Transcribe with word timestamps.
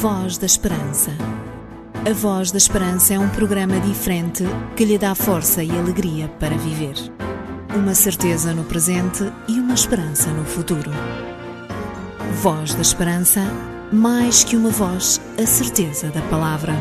Voz 0.00 0.38
da 0.38 0.46
Esperança. 0.46 1.12
A 2.04 2.12
Voz 2.12 2.50
da 2.50 2.56
Esperança 2.56 3.14
é 3.14 3.18
um 3.18 3.28
programa 3.28 3.78
diferente 3.78 4.42
que 4.74 4.84
lhe 4.84 4.98
dá 4.98 5.14
força 5.14 5.62
e 5.62 5.70
alegria 5.70 6.28
para 6.40 6.56
viver. 6.56 6.94
Uma 7.76 7.94
certeza 7.94 8.52
no 8.52 8.64
presente 8.64 9.22
e 9.46 9.60
uma 9.60 9.74
esperança 9.74 10.30
no 10.30 10.44
futuro. 10.44 10.90
Voz 12.42 12.74
da 12.74 12.80
Esperança, 12.80 13.42
mais 13.92 14.42
que 14.42 14.56
uma 14.56 14.70
voz, 14.70 15.20
a 15.40 15.46
certeza 15.46 16.08
da 16.08 16.22
palavra. 16.22 16.72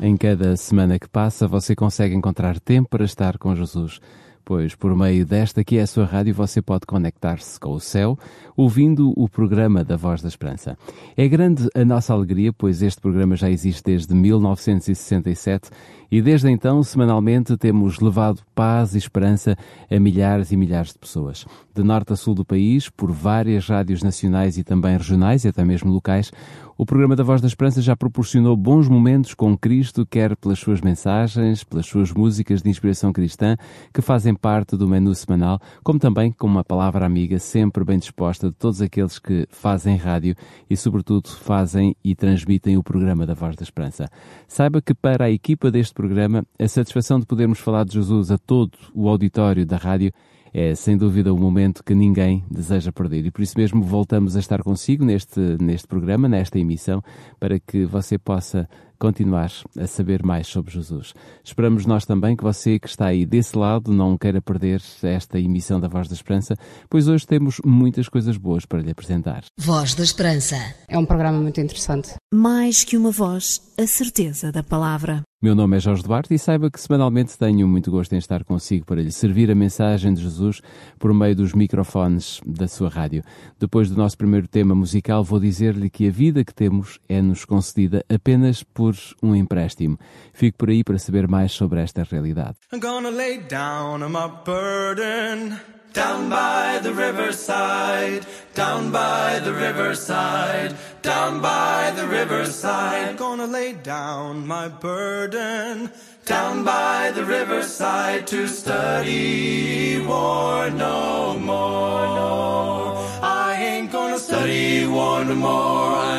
Em 0.00 0.16
cada 0.16 0.56
semana 0.56 0.98
que 0.98 1.08
passa, 1.08 1.46
você 1.46 1.74
consegue 1.74 2.14
encontrar 2.14 2.58
tempo 2.60 2.90
para 2.90 3.04
estar 3.04 3.38
com 3.38 3.54
Jesus, 3.54 4.00
pois 4.48 4.74
por 4.74 4.96
meio 4.96 5.26
desta 5.26 5.62
que 5.62 5.76
é 5.76 5.82
a 5.82 5.86
sua 5.86 6.06
rádio 6.06 6.32
você 6.32 6.62
pode 6.62 6.86
conectar-se 6.86 7.60
com 7.60 7.72
o 7.72 7.78
céu, 7.78 8.18
ouvindo 8.56 9.12
o 9.14 9.28
programa 9.28 9.84
da 9.84 9.94
Voz 9.94 10.22
da 10.22 10.28
Esperança. 10.28 10.74
É 11.14 11.28
grande 11.28 11.68
a 11.74 11.84
nossa 11.84 12.14
alegria, 12.14 12.50
pois 12.50 12.80
este 12.80 12.98
programa 12.98 13.36
já 13.36 13.50
existe 13.50 13.82
desde 13.84 14.14
1967 14.14 15.68
e 16.10 16.22
desde 16.22 16.50
então, 16.50 16.82
semanalmente, 16.82 17.56
temos 17.56 18.00
levado 18.00 18.42
paz 18.54 18.94
e 18.94 18.98
esperança 18.98 19.56
a 19.90 20.00
milhares 20.00 20.52
e 20.52 20.56
milhares 20.56 20.92
de 20.92 20.98
pessoas. 20.98 21.44
De 21.74 21.82
norte 21.82 22.12
a 22.12 22.16
sul 22.16 22.34
do 22.34 22.44
país, 22.44 22.88
por 22.88 23.12
várias 23.12 23.68
rádios 23.68 24.02
nacionais 24.02 24.56
e 24.56 24.64
também 24.64 24.96
regionais 24.96 25.44
e 25.44 25.48
até 25.48 25.64
mesmo 25.64 25.92
locais, 25.92 26.32
o 26.80 26.86
programa 26.86 27.16
da 27.16 27.24
Voz 27.24 27.40
da 27.40 27.48
Esperança 27.48 27.82
já 27.82 27.96
proporcionou 27.96 28.56
bons 28.56 28.88
momentos 28.88 29.34
com 29.34 29.58
Cristo, 29.58 30.06
quer 30.06 30.36
pelas 30.36 30.60
suas 30.60 30.80
mensagens, 30.80 31.64
pelas 31.64 31.86
suas 31.86 32.12
músicas 32.12 32.62
de 32.62 32.70
inspiração 32.70 33.12
cristã, 33.12 33.56
que 33.92 34.00
fazem 34.00 34.32
parte 34.32 34.76
do 34.76 34.86
menu 34.86 35.12
semanal, 35.12 35.58
como 35.82 35.98
também 35.98 36.30
com 36.30 36.46
uma 36.46 36.62
palavra 36.62 37.04
amiga 37.04 37.40
sempre 37.40 37.84
bem 37.84 37.98
disposta 37.98 38.48
de 38.48 38.54
todos 38.54 38.80
aqueles 38.80 39.18
que 39.18 39.44
fazem 39.50 39.96
rádio 39.96 40.36
e, 40.70 40.76
sobretudo, 40.76 41.28
fazem 41.28 41.96
e 42.04 42.14
transmitem 42.14 42.76
o 42.76 42.82
programa 42.84 43.26
da 43.26 43.34
Voz 43.34 43.56
da 43.56 43.64
Esperança. 43.64 44.08
Saiba 44.46 44.80
que 44.80 44.94
para 44.94 45.24
a 45.24 45.30
equipa 45.32 45.72
deste 45.72 45.94
programa, 45.98 46.46
a 46.56 46.68
satisfação 46.68 47.18
de 47.18 47.26
podermos 47.26 47.58
falar 47.58 47.84
de 47.84 47.94
Jesus 47.94 48.30
a 48.30 48.38
todo 48.38 48.78
o 48.94 49.08
auditório 49.08 49.66
da 49.66 49.76
rádio 49.76 50.12
é 50.54 50.72
sem 50.72 50.96
dúvida 50.96 51.34
o 51.34 51.36
momento 51.36 51.82
que 51.82 51.92
ninguém 51.92 52.44
deseja 52.48 52.92
perder. 52.92 53.26
E 53.26 53.32
por 53.32 53.42
isso 53.42 53.58
mesmo 53.58 53.82
voltamos 53.82 54.36
a 54.36 54.38
estar 54.38 54.62
consigo 54.62 55.04
neste, 55.04 55.40
neste 55.60 55.88
programa, 55.88 56.28
nesta 56.28 56.56
emissão, 56.56 57.02
para 57.40 57.58
que 57.58 57.84
você 57.84 58.16
possa 58.16 58.68
continuar 58.98 59.50
a 59.78 59.86
saber 59.86 60.22
mais 60.22 60.46
sobre 60.46 60.72
Jesus. 60.72 61.14
Esperamos 61.44 61.86
nós 61.86 62.04
também 62.04 62.36
que 62.36 62.42
você 62.42 62.78
que 62.78 62.88
está 62.88 63.06
aí 63.06 63.24
desse 63.24 63.56
lado 63.56 63.92
não 63.92 64.18
queira 64.18 64.40
perder 64.42 64.82
esta 65.02 65.38
emissão 65.38 65.78
da 65.80 65.88
Voz 65.88 66.08
da 66.08 66.14
Esperança, 66.14 66.56
pois 66.90 67.08
hoje 67.08 67.26
temos 67.26 67.60
muitas 67.64 68.08
coisas 68.08 68.36
boas 68.36 68.66
para 68.66 68.80
lhe 68.80 68.90
apresentar. 68.90 69.44
Voz 69.58 69.94
da 69.94 70.02
Esperança. 70.02 70.56
É 70.88 70.98
um 70.98 71.06
programa 71.06 71.40
muito 71.40 71.60
interessante. 71.60 72.14
Mais 72.32 72.84
que 72.84 72.96
uma 72.96 73.10
voz, 73.10 73.60
a 73.78 73.86
certeza 73.86 74.50
da 74.50 74.62
palavra. 74.62 75.22
Meu 75.40 75.54
nome 75.54 75.76
é 75.76 75.80
Jorge 75.80 76.02
Duarte 76.02 76.34
e 76.34 76.38
saiba 76.38 76.68
que 76.68 76.80
semanalmente 76.80 77.38
tenho 77.38 77.68
muito 77.68 77.92
gosto 77.92 78.12
em 78.12 78.18
estar 78.18 78.42
consigo 78.42 78.84
para 78.84 79.00
lhe 79.00 79.12
servir 79.12 79.48
a 79.52 79.54
mensagem 79.54 80.12
de 80.12 80.20
Jesus 80.20 80.60
por 80.98 81.14
meio 81.14 81.36
dos 81.36 81.54
microfones 81.54 82.40
da 82.44 82.66
sua 82.66 82.88
rádio. 82.88 83.22
Depois 83.56 83.88
do 83.88 83.96
nosso 83.96 84.18
primeiro 84.18 84.48
tema 84.48 84.74
musical, 84.74 85.22
vou 85.22 85.38
dizer-lhe 85.38 85.88
que 85.88 86.08
a 86.08 86.10
vida 86.10 86.44
que 86.44 86.52
temos 86.52 86.98
é-nos 87.08 87.44
concedida 87.44 88.04
apenas 88.08 88.64
por 88.64 88.87
um 89.22 89.34
empréstimo. 89.34 89.98
Fico 90.32 90.58
por 90.58 90.70
aí 90.70 90.84
para 90.84 90.98
saber 90.98 91.26
mais 91.28 91.52
sobre 91.52 91.82
esta 91.82 92.04
realidade. 92.04 92.56
I'm 92.72 92.80
gonna 92.80 93.10
lay 93.10 93.38
down 93.38 94.00
my 94.10 94.28
burden 94.44 95.58
down 95.92 96.28
by 96.28 96.78
the 96.82 96.92
riverside, 96.92 98.26
down 98.54 98.90
by 98.90 99.40
the 99.42 99.52
riverside, 99.52 100.74
down 101.02 101.40
by 101.40 101.92
the 101.96 102.06
riverside. 102.06 103.16
Gonna 103.16 103.46
lay 103.46 103.72
down 103.72 104.46
my 104.46 104.68
burden 104.68 105.90
down 106.28 106.62
by 106.62 107.10
the 107.14 107.24
riverside 107.24 108.26
to 108.26 108.46
study 108.46 109.98
war 110.06 110.68
no 110.70 111.38
more. 111.38 112.94
I 113.22 113.56
ain't 113.58 113.90
gonna 113.90 114.18
study 114.18 114.86
war 114.86 115.24
no 115.24 115.34
more. 115.34 115.96
I 115.96 116.17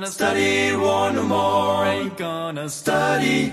gonna 0.00 0.12
study 0.12 0.76
war 0.76 1.12
no 1.12 1.22
more. 1.24 1.84
Ain't 1.84 2.16
gonna 2.16 2.70
study 2.70 3.52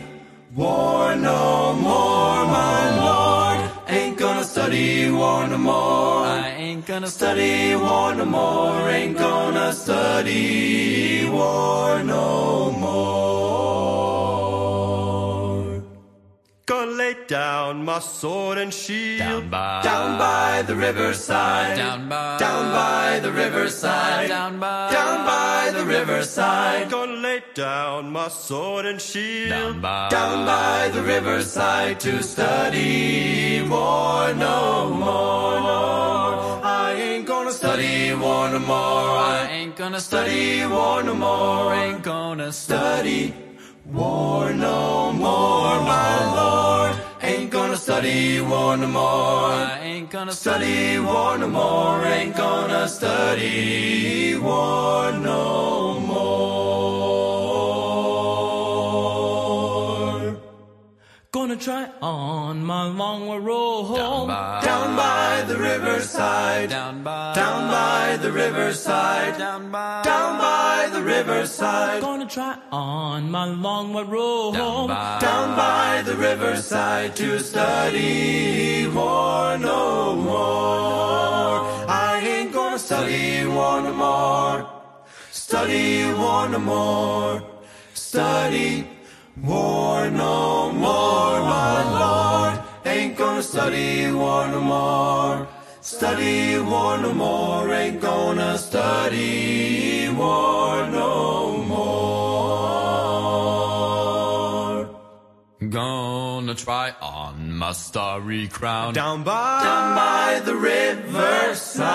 war 0.56 1.14
no 1.14 1.74
more, 1.74 2.46
my 2.46 2.84
lord. 3.04 3.70
Ain't 3.90 4.18
gonna 4.18 4.46
study 4.46 5.12
war 5.12 5.46
no 5.46 5.58
more. 5.58 6.26
I 6.26 6.56
ain't 6.58 6.86
gonna 6.86 7.08
study 7.08 7.76
war 7.76 8.16
no 8.16 8.24
more. 8.24 8.90
Ain't 8.90 9.18
gonna 9.18 9.74
study 9.74 11.28
war 11.30 12.02
no 12.04 12.72
more. 12.72 13.37
Down 17.28 17.84
my 17.84 18.00
sword 18.00 18.58
and 18.58 18.74
shield 18.74 19.20
Down 19.20 19.50
by- 19.50 19.82
down 19.84 20.18
by 20.18 20.62
the 20.66 20.76
riverside, 20.76 21.78
Down 21.78 22.08
by- 22.08 22.38
down 22.38 22.72
by 22.72 23.20
the 23.20 23.32
riverside, 23.32 24.30
Down 24.30 24.60
by- 24.60 24.92
down 24.92 25.26
by 25.26 25.72
the 25.78 25.86
riverside. 25.86 26.90
Gonna 26.90 27.14
lay 27.28 27.44
down 27.54 28.12
my 28.12 28.30
sword 28.30 28.86
and 28.86 29.02
shield 29.02 29.50
Down 29.50 29.82
by- 29.82 30.10
down 30.10 30.46
by 30.46 30.90
the 30.90 31.02
riverside 31.02 32.00
to 32.00 32.24
study 32.24 33.62
war 33.70 34.34
no 34.34 34.90
more. 35.06 35.60
No. 35.60 36.60
I 36.64 36.94
ain't 36.94 37.26
gonna 37.26 37.52
study 37.52 38.14
war 38.14 38.50
no 38.50 38.60
more. 38.60 39.18
I 39.20 39.48
ain't 39.52 39.76
gonna 39.76 40.00
study 40.00 40.66
war 40.66 41.04
no 41.04 41.14
more. 41.14 41.74
Ain't 41.74 42.04
gonna 42.04 42.52
study 42.54 43.34
war 43.86 44.52
no 44.54 45.12
more, 45.12 45.82
my 45.82 46.14
lord. 46.40 46.96
Ain't 47.28 47.52
gonna 47.52 47.76
study 47.76 48.40
war 48.40 48.78
no 48.78 48.88
more. 48.88 49.52
I 49.52 49.80
ain't 49.84 50.10
gonna 50.10 50.32
Study 50.32 50.98
war 51.00 51.38
no 51.38 51.50
more. 51.50 52.06
Ain't 52.06 52.38
gonna 52.38 52.88
study 52.88 54.38
war 54.38 55.12
no 55.12 55.82
more. 55.82 55.87
Gonna 61.58 61.88
try 61.88 61.90
on 62.04 62.64
my 62.64 62.86
long 62.86 63.28
road 63.44 63.96
Down 63.96 64.28
by- 64.28 64.62
down 64.62 64.96
by 64.96 65.44
the 65.48 65.58
riverside, 65.58 66.70
Down 66.70 67.02
by- 67.02 67.34
down 67.34 67.72
by 67.72 68.18
the 68.18 68.32
riverside, 68.32 69.40
Down 69.40 69.72
by- 69.72 70.04
down 70.04 70.38
by 70.38 70.88
the 70.94 71.02
riverside. 71.02 72.02
Gonna 72.02 72.28
try 72.28 72.54
on 72.72 73.32
my 73.32 73.46
long 73.46 73.96
road 73.96 74.54
by- 74.54 75.18
down 75.20 75.56
by 75.56 76.04
the 76.06 76.16
riverside 76.16 77.16
to 77.16 77.40
study 77.40 78.88
war 78.94 79.58
no 79.58 80.14
more. 80.14 81.66
I 81.90 82.22
ain't 82.24 82.54
gonna 82.54 82.78
study 82.78 83.48
war 83.48 83.82
no 83.82 83.94
more. 83.94 84.66
Study 85.32 86.06
war 86.14 86.48
no 86.50 86.60
more. 86.60 87.42
Study 87.96 88.97
war 89.44 90.10
no 90.10 90.72
more, 90.72 91.40
my 91.42 91.84
lord. 92.00 92.60
Ain't 92.86 93.18
gonna 93.18 93.44
study 93.44 94.12
war 94.12 94.48
no 94.48 94.62
more. 94.62 95.48
Study 95.82 96.60
war 96.60 96.98
no 96.98 97.14
more. 97.14 97.72
Ain't 97.74 98.02
gonna 98.02 98.58
study 98.58 100.10
war 100.10 100.88
no 100.90 101.58
more. 101.58 102.18
Gonna 105.70 106.56
try 106.56 106.94
on 107.02 107.54
my 107.54 107.72
starry 107.74 108.48
crown. 108.48 108.94
Down 108.94 109.24
by 109.24 109.64
down 109.64 109.96
by 109.96 110.42
the 110.46 110.56
riverside. 110.56 111.88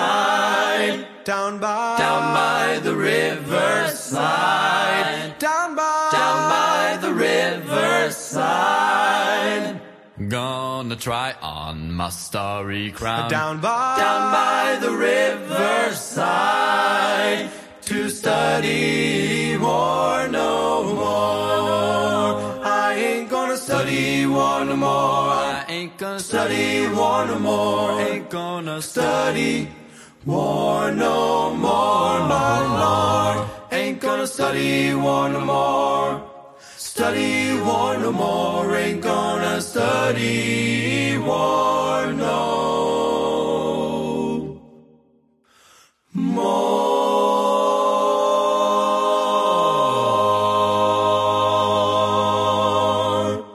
Down 1.23 1.59
by 1.59 1.97
down 1.97 2.33
by 2.33 2.79
the 2.79 2.95
riverside. 2.95 4.23
Down 5.39 5.75
by 5.75 6.09
down 6.11 6.49
by 6.49 6.62
the 8.33 8.39
riverside. 8.39 9.81
Gonna 10.29 10.95
try 10.95 11.35
on 11.41 11.91
my 11.91 12.09
starry 12.09 12.91
crown. 12.91 13.29
Down 13.29 13.59
by 13.61 13.97
down 13.97 14.31
by 14.31 14.77
the 14.79 14.91
riverside 14.91 16.19
to 17.81 18.09
study 18.09 19.57
war 19.57 20.27
no 20.27 20.83
more. 20.95 22.63
I 22.65 22.93
ain't 22.95 23.29
gonna 23.29 23.57
study 23.57 24.25
war 24.25 24.65
no 24.65 24.75
more. 24.75 24.89
I 24.89 25.65
ain't 25.67 25.97
gonna 25.97 26.19
Study 26.19 26.87
war 26.87 27.25
no 27.25 27.39
more. 27.39 28.01
Ain't 28.01 28.29
gonna 28.29 28.81
study 28.81 29.69
war 30.25 30.91
no 30.91 31.53
more, 31.55 32.19
my 32.33 32.59
oh. 32.61 32.77
lord. 32.83 33.49
Ain't 33.71 33.99
gonna 33.99 34.27
study 34.27 34.93
war 34.93 35.29
no 35.29 35.41
more. 35.41 36.32
Study 36.95 37.59
war 37.65 37.97
no 37.97 38.11
more, 38.11 38.75
ain't 38.75 39.01
gonna 39.01 39.59
study 39.61 41.17
war 41.17 42.13
no 42.13 42.37
more. 46.13 46.83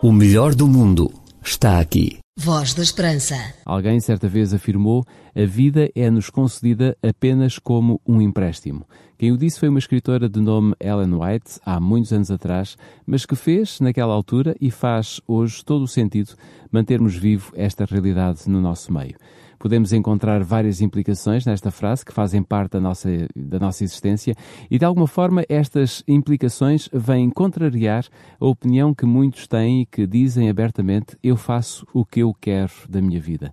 O 0.02 0.10
melhor 0.10 0.56
do 0.56 0.66
mundo 0.66 1.12
está 1.40 1.78
aqui. 1.78 2.18
Voz 2.40 2.72
da 2.72 2.84
Esperança. 2.84 3.34
Alguém 3.64 3.98
certa 3.98 4.28
vez 4.28 4.54
afirmou: 4.54 5.04
a 5.34 5.44
vida 5.44 5.90
é-nos 5.92 6.30
concedida 6.30 6.96
apenas 7.02 7.58
como 7.58 8.00
um 8.06 8.22
empréstimo. 8.22 8.86
Quem 9.18 9.32
o 9.32 9.36
disse 9.36 9.58
foi 9.58 9.68
uma 9.68 9.80
escritora 9.80 10.28
de 10.28 10.40
nome 10.40 10.72
Ellen 10.78 11.14
White, 11.14 11.58
há 11.66 11.80
muitos 11.80 12.12
anos 12.12 12.30
atrás, 12.30 12.76
mas 13.04 13.26
que 13.26 13.34
fez, 13.34 13.80
naquela 13.80 14.14
altura, 14.14 14.54
e 14.60 14.70
faz 14.70 15.20
hoje 15.26 15.64
todo 15.64 15.82
o 15.82 15.88
sentido 15.88 16.36
mantermos 16.70 17.16
vivo 17.16 17.52
esta 17.56 17.84
realidade 17.84 18.48
no 18.48 18.60
nosso 18.60 18.92
meio. 18.92 19.16
Podemos 19.58 19.92
encontrar 19.92 20.42
várias 20.44 20.80
implicações 20.80 21.44
nesta 21.44 21.70
frase 21.70 22.04
que 22.04 22.12
fazem 22.12 22.42
parte 22.42 22.72
da 22.72 22.80
nossa, 22.80 23.08
da 23.34 23.58
nossa 23.58 23.82
existência 23.82 24.34
e, 24.70 24.78
de 24.78 24.84
alguma 24.84 25.06
forma, 25.06 25.44
estas 25.48 26.04
implicações 26.06 26.88
vêm 26.92 27.28
contrariar 27.28 28.04
a 28.40 28.46
opinião 28.46 28.94
que 28.94 29.04
muitos 29.04 29.46
têm 29.46 29.82
e 29.82 29.86
que 29.86 30.06
dizem 30.06 30.48
abertamente: 30.48 31.16
eu 31.22 31.36
faço 31.36 31.86
o 31.92 32.04
que 32.04 32.20
eu 32.20 32.32
quero 32.40 32.72
da 32.88 33.00
minha 33.00 33.20
vida. 33.20 33.52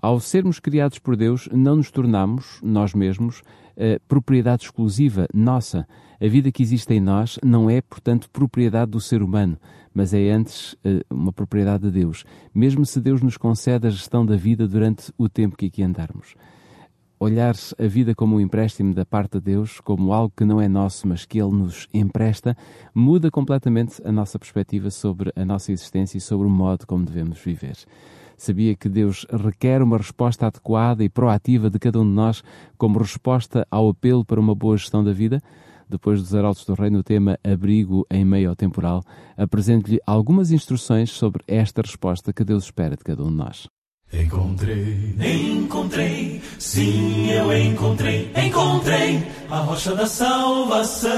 Ao 0.00 0.20
sermos 0.20 0.60
criados 0.60 0.98
por 0.98 1.16
Deus, 1.16 1.48
não 1.50 1.76
nos 1.76 1.90
tornamos, 1.90 2.60
nós 2.62 2.94
mesmos, 2.94 3.42
eh, 3.76 3.98
propriedade 4.06 4.64
exclusiva 4.64 5.26
nossa. 5.34 5.86
A 6.20 6.26
vida 6.26 6.50
que 6.50 6.62
existe 6.62 6.92
em 6.92 7.00
nós 7.00 7.38
não 7.44 7.70
é, 7.70 7.80
portanto, 7.80 8.28
propriedade 8.30 8.90
do 8.90 9.00
ser 9.00 9.22
humano, 9.22 9.56
mas 9.94 10.12
é 10.12 10.30
antes 10.30 10.76
eh, 10.84 11.04
uma 11.08 11.32
propriedade 11.32 11.84
de 11.84 11.92
Deus, 11.92 12.24
mesmo 12.52 12.84
se 12.84 13.00
Deus 13.00 13.22
nos 13.22 13.36
concede 13.36 13.86
a 13.86 13.90
gestão 13.90 14.26
da 14.26 14.34
vida 14.34 14.66
durante 14.66 15.12
o 15.16 15.28
tempo 15.28 15.56
que 15.56 15.66
aqui 15.66 15.80
andarmos. 15.80 16.34
Olhar 17.20 17.54
a 17.78 17.86
vida 17.86 18.16
como 18.16 18.36
um 18.36 18.40
empréstimo 18.40 18.92
da 18.94 19.06
parte 19.06 19.34
de 19.34 19.40
Deus, 19.40 19.80
como 19.80 20.12
algo 20.12 20.32
que 20.36 20.44
não 20.44 20.60
é 20.60 20.68
nosso, 20.68 21.06
mas 21.06 21.24
que 21.24 21.40
Ele 21.40 21.52
nos 21.52 21.86
empresta, 21.94 22.56
muda 22.92 23.30
completamente 23.30 24.02
a 24.04 24.10
nossa 24.10 24.40
perspectiva 24.40 24.90
sobre 24.90 25.32
a 25.36 25.44
nossa 25.44 25.70
existência 25.70 26.18
e 26.18 26.20
sobre 26.20 26.48
o 26.48 26.50
modo 26.50 26.84
como 26.84 27.04
devemos 27.04 27.38
viver. 27.38 27.76
Sabia 28.36 28.76
que 28.76 28.88
Deus 28.88 29.24
requer 29.30 29.82
uma 29.82 29.98
resposta 29.98 30.46
adequada 30.46 31.02
e 31.04 31.08
proativa 31.08 31.70
de 31.70 31.78
cada 31.78 32.00
um 32.00 32.04
de 32.04 32.14
nós 32.14 32.42
como 32.76 32.98
resposta 32.98 33.66
ao 33.68 33.88
apelo 33.88 34.24
para 34.24 34.40
uma 34.40 34.54
boa 34.54 34.76
gestão 34.76 35.02
da 35.02 35.12
vida? 35.12 35.42
Depois 35.88 36.20
dos 36.20 36.34
Arautos 36.34 36.64
do 36.64 36.74
Rei 36.74 36.90
no 36.90 37.02
tema 37.02 37.38
Abrigo 37.42 38.06
em 38.10 38.24
meio 38.24 38.50
ao 38.50 38.56
temporal, 38.56 39.02
apresento-lhe 39.36 40.00
algumas 40.06 40.50
instruções 40.50 41.10
sobre 41.10 41.42
esta 41.46 41.82
resposta 41.82 42.32
que 42.32 42.44
Deus 42.44 42.64
espera 42.64 42.96
de 42.96 43.04
cada 43.04 43.22
um 43.22 43.30
de 43.30 43.36
nós. 43.36 43.68
Encontrei, 44.10 45.14
encontrei, 45.20 46.40
sim, 46.58 47.30
eu 47.30 47.54
encontrei, 47.54 48.32
encontrei 48.34 49.22
a 49.50 49.58
rocha 49.58 49.94
da 49.94 50.06
salvação. 50.06 51.12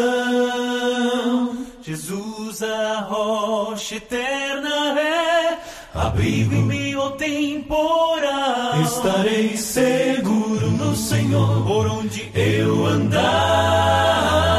Jesus, 1.82 2.62
a 2.64 3.00
rocha 3.02 3.94
eterna 3.94 5.00
é 5.00 5.58
abrigo 5.94 6.52
em 6.52 6.64
meio 6.64 7.00
ao 7.00 7.12
temporal. 7.12 8.82
Estarei 8.82 9.56
seguro 9.56 10.70
no 10.72 10.96
Senhor 10.96 11.64
por 11.64 11.86
onde 11.86 12.28
eu 12.34 12.86
andar. 12.86 14.49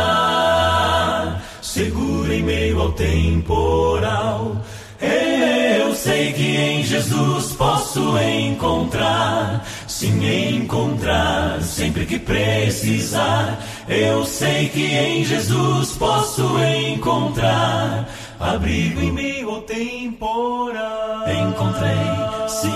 Ao 2.81 2.91
temporal. 2.93 4.57
Eu 4.99 5.93
sei 5.93 6.33
que 6.33 6.57
em 6.57 6.83
Jesus 6.83 7.53
posso 7.53 8.17
encontrar, 8.17 9.63
sim 9.85 10.55
encontrar, 10.55 11.61
sempre 11.61 12.07
que 12.07 12.17
precisar. 12.17 13.59
Eu 13.87 14.25
sei 14.25 14.67
que 14.69 14.83
em 14.83 15.23
Jesus 15.23 15.91
posso 15.91 16.41
encontrar 16.57 18.09
abrigo 18.39 18.99
em 18.99 19.11
meio 19.11 19.51
ao 19.51 19.61
temporal. 19.61 21.29
Encontrei, 21.29 22.47
sim, 22.47 22.71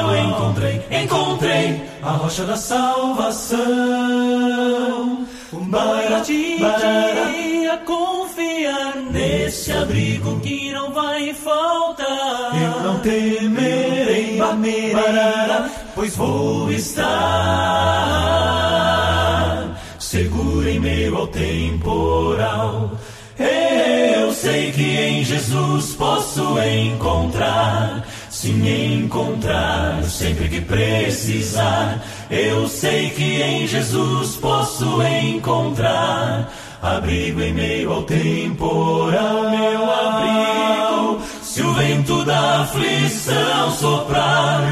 eu 0.00 0.30
encontrei, 0.30 0.80
encontrei 1.02 1.82
a 2.02 2.12
rocha 2.12 2.44
da 2.44 2.56
salvação. 2.56 4.41
Um 5.52 5.66
baratinho 5.66 6.66
a 7.72 7.76
confiar 7.84 8.96
nesse 9.10 9.70
abrigo 9.70 10.40
que 10.40 10.72
não 10.72 10.92
vai 10.92 11.34
faltar. 11.34 12.52
Eu 12.54 12.80
não 12.82 12.98
temerei, 13.00 14.38
barara, 14.38 15.70
pois 15.94 16.16
vou 16.16 16.72
estar 16.72 17.02
seguro 19.98 20.66
em 20.68 20.80
meio 20.80 21.16
ao 21.16 21.26
temporal. 21.26 22.92
Eu 23.38 24.32
sei 24.32 24.72
que 24.72 24.96
em 24.96 25.22
Jesus 25.24 25.94
posso 25.94 26.58
encontrar, 26.60 28.06
sim 28.42 29.04
encontrar, 29.04 30.02
sempre 30.02 30.48
que 30.48 30.60
precisar. 30.60 32.02
Eu 32.28 32.66
sei 32.66 33.10
que 33.10 33.40
em 33.40 33.68
Jesus 33.68 34.34
posso 34.36 35.00
encontrar 35.00 36.52
abrigo 36.82 37.40
em 37.40 37.52
meio 37.52 37.92
ao 37.92 38.02
temporal, 38.02 39.48
meu 39.48 39.88
abrigo. 39.88 41.22
Se 41.40 41.62
o 41.62 41.72
vento 41.74 42.24
da 42.24 42.62
aflição 42.62 43.70
soprar 43.78 44.62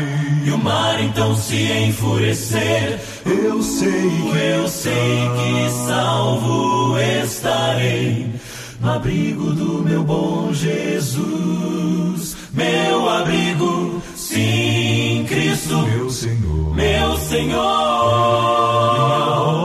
e 0.44 0.50
o 0.50 0.58
mar 0.58 1.00
então 1.00 1.36
se 1.36 1.70
enfurecer, 1.70 2.98
eu 3.24 3.62
sei, 3.62 4.50
eu 4.52 4.66
sei 4.66 5.30
que 5.36 5.86
salvo 5.86 6.98
estarei 6.98 8.32
no 8.80 8.90
abrigo 8.90 9.52
do 9.52 9.84
meu 9.84 10.02
bom 10.02 10.52
Jesus, 10.52 12.34
meu 12.52 13.08
abrigo, 13.08 14.02
sim, 14.16 15.24
Cristo, 15.28 15.78
meu 15.78 16.10
Senhor, 16.10 16.74
meu 16.74 17.18
Senhor, 17.18 17.60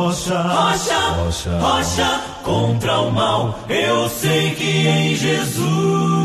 rocha, 0.06 0.42
rocha, 0.42 1.00
rocha, 1.24 1.60
rocha 1.60 2.22
contra 2.44 3.00
o 3.02 3.12
mal, 3.12 3.60
eu 3.70 4.10
sei 4.10 4.52
que 4.52 4.88
em 4.88 5.16
Jesus 5.16 6.25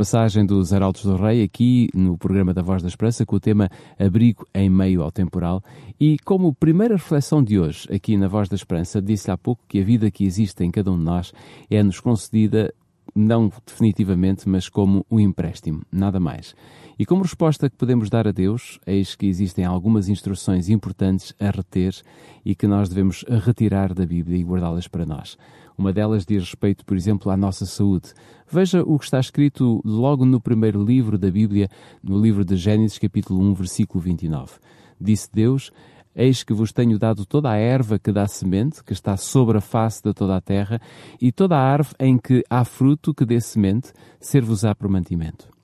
passagem 0.00 0.46
dos 0.46 0.72
Arautos 0.72 1.04
do 1.04 1.14
Rei 1.14 1.42
aqui 1.42 1.90
no 1.92 2.16
programa 2.16 2.54
da 2.54 2.62
Voz 2.62 2.80
da 2.80 2.88
Esperança 2.88 3.26
com 3.26 3.36
o 3.36 3.40
tema 3.40 3.68
Abrigo 3.98 4.46
em 4.54 4.70
meio 4.70 5.02
ao 5.02 5.12
temporal. 5.12 5.62
E 6.00 6.18
como 6.20 6.54
primeira 6.54 6.94
reflexão 6.94 7.44
de 7.44 7.58
hoje 7.58 7.86
aqui 7.92 8.16
na 8.16 8.26
Voz 8.26 8.48
da 8.48 8.56
Esperança, 8.56 9.02
disse 9.02 9.30
há 9.30 9.36
pouco 9.36 9.62
que 9.68 9.78
a 9.78 9.84
vida 9.84 10.10
que 10.10 10.24
existe 10.24 10.64
em 10.64 10.70
cada 10.70 10.90
um 10.90 10.96
de 10.96 11.04
nós 11.04 11.34
é-nos 11.68 12.00
concedida 12.00 12.72
não 13.14 13.52
definitivamente, 13.66 14.48
mas 14.48 14.70
como 14.70 15.04
um 15.10 15.20
empréstimo, 15.20 15.82
nada 15.92 16.18
mais. 16.18 16.54
E 16.98 17.04
como 17.04 17.22
resposta 17.22 17.68
que 17.68 17.76
podemos 17.76 18.08
dar 18.08 18.26
a 18.26 18.32
Deus, 18.32 18.78
eis 18.86 19.14
que 19.14 19.26
existem 19.26 19.66
algumas 19.66 20.08
instruções 20.08 20.70
importantes 20.70 21.34
a 21.38 21.50
reter 21.50 21.94
e 22.42 22.54
que 22.54 22.66
nós 22.66 22.88
devemos 22.88 23.22
retirar 23.28 23.92
da 23.92 24.06
Bíblia 24.06 24.38
e 24.38 24.44
guardá-las 24.44 24.88
para 24.88 25.04
nós. 25.04 25.36
Uma 25.80 25.94
delas 25.94 26.26
diz 26.26 26.42
respeito, 26.42 26.84
por 26.84 26.94
exemplo, 26.94 27.32
à 27.32 27.36
nossa 27.38 27.64
saúde. 27.64 28.12
Veja 28.52 28.82
o 28.82 28.98
que 28.98 29.04
está 29.04 29.20
escrito 29.20 29.80
logo 29.84 30.24
no 30.24 30.40
primeiro 30.40 30.82
livro 30.82 31.16
da 31.16 31.30
Bíblia, 31.30 31.68
no 32.02 32.20
livro 32.20 32.44
de 32.44 32.56
Gênesis, 32.56 32.98
capítulo 32.98 33.40
1, 33.40 33.54
versículo 33.54 34.02
29. 34.02 34.54
Disse 35.00 35.28
Deus: 35.32 35.70
Eis 36.16 36.42
que 36.42 36.52
vos 36.52 36.72
tenho 36.72 36.98
dado 36.98 37.24
toda 37.24 37.48
a 37.48 37.56
erva 37.56 37.96
que 37.96 38.10
dá 38.10 38.26
semente, 38.26 38.82
que 38.82 38.92
está 38.92 39.16
sobre 39.16 39.58
a 39.58 39.60
face 39.60 40.02
de 40.02 40.12
toda 40.12 40.36
a 40.36 40.40
terra, 40.40 40.80
e 41.20 41.30
toda 41.30 41.56
a 41.56 41.62
árvore 41.62 41.94
em 42.00 42.18
que 42.18 42.42
há 42.50 42.64
fruto 42.64 43.14
que 43.14 43.24
dê 43.24 43.40
semente, 43.40 43.92
ser-vos-á 44.18 44.74
por 44.74 44.88
mantimento. 44.88 45.59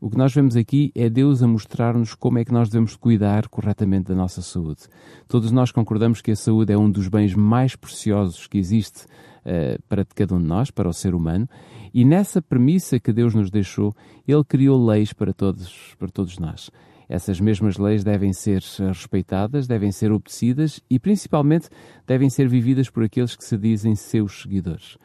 O 0.00 0.08
que 0.08 0.16
nós 0.16 0.32
vemos 0.32 0.56
aqui 0.56 0.90
é 0.94 1.10
Deus 1.10 1.42
a 1.42 1.46
mostrar-nos 1.46 2.14
como 2.14 2.38
é 2.38 2.44
que 2.44 2.52
nós 2.52 2.70
devemos 2.70 2.96
cuidar 2.96 3.48
corretamente 3.48 4.08
da 4.08 4.14
nossa 4.14 4.40
saúde. 4.40 4.84
Todos 5.28 5.52
nós 5.52 5.70
concordamos 5.70 6.22
que 6.22 6.30
a 6.30 6.36
saúde 6.36 6.72
é 6.72 6.78
um 6.78 6.90
dos 6.90 7.06
bens 7.06 7.34
mais 7.34 7.76
preciosos 7.76 8.46
que 8.46 8.56
existe 8.56 9.04
uh, 9.04 9.78
para 9.90 10.02
cada 10.06 10.34
um 10.34 10.38
de 10.38 10.46
nós, 10.46 10.70
para 10.70 10.88
o 10.88 10.92
ser 10.94 11.14
humano, 11.14 11.46
e 11.92 12.02
nessa 12.02 12.40
premissa 12.40 12.98
que 12.98 13.12
Deus 13.12 13.34
nos 13.34 13.50
deixou, 13.50 13.94
Ele 14.26 14.42
criou 14.42 14.82
leis 14.82 15.12
para 15.12 15.34
todos, 15.34 15.94
para 15.98 16.08
todos 16.08 16.38
nós. 16.38 16.70
Essas 17.06 17.38
mesmas 17.38 17.76
leis 17.76 18.02
devem 18.02 18.32
ser 18.32 18.62
respeitadas, 18.88 19.66
devem 19.66 19.92
ser 19.92 20.12
obedecidas 20.12 20.80
e, 20.88 20.98
principalmente, 20.98 21.68
devem 22.06 22.30
ser 22.30 22.48
vividas 22.48 22.88
por 22.88 23.04
aqueles 23.04 23.36
que 23.36 23.44
se 23.44 23.58
dizem 23.58 23.94
seus 23.94 24.40
seguidores. 24.40 24.96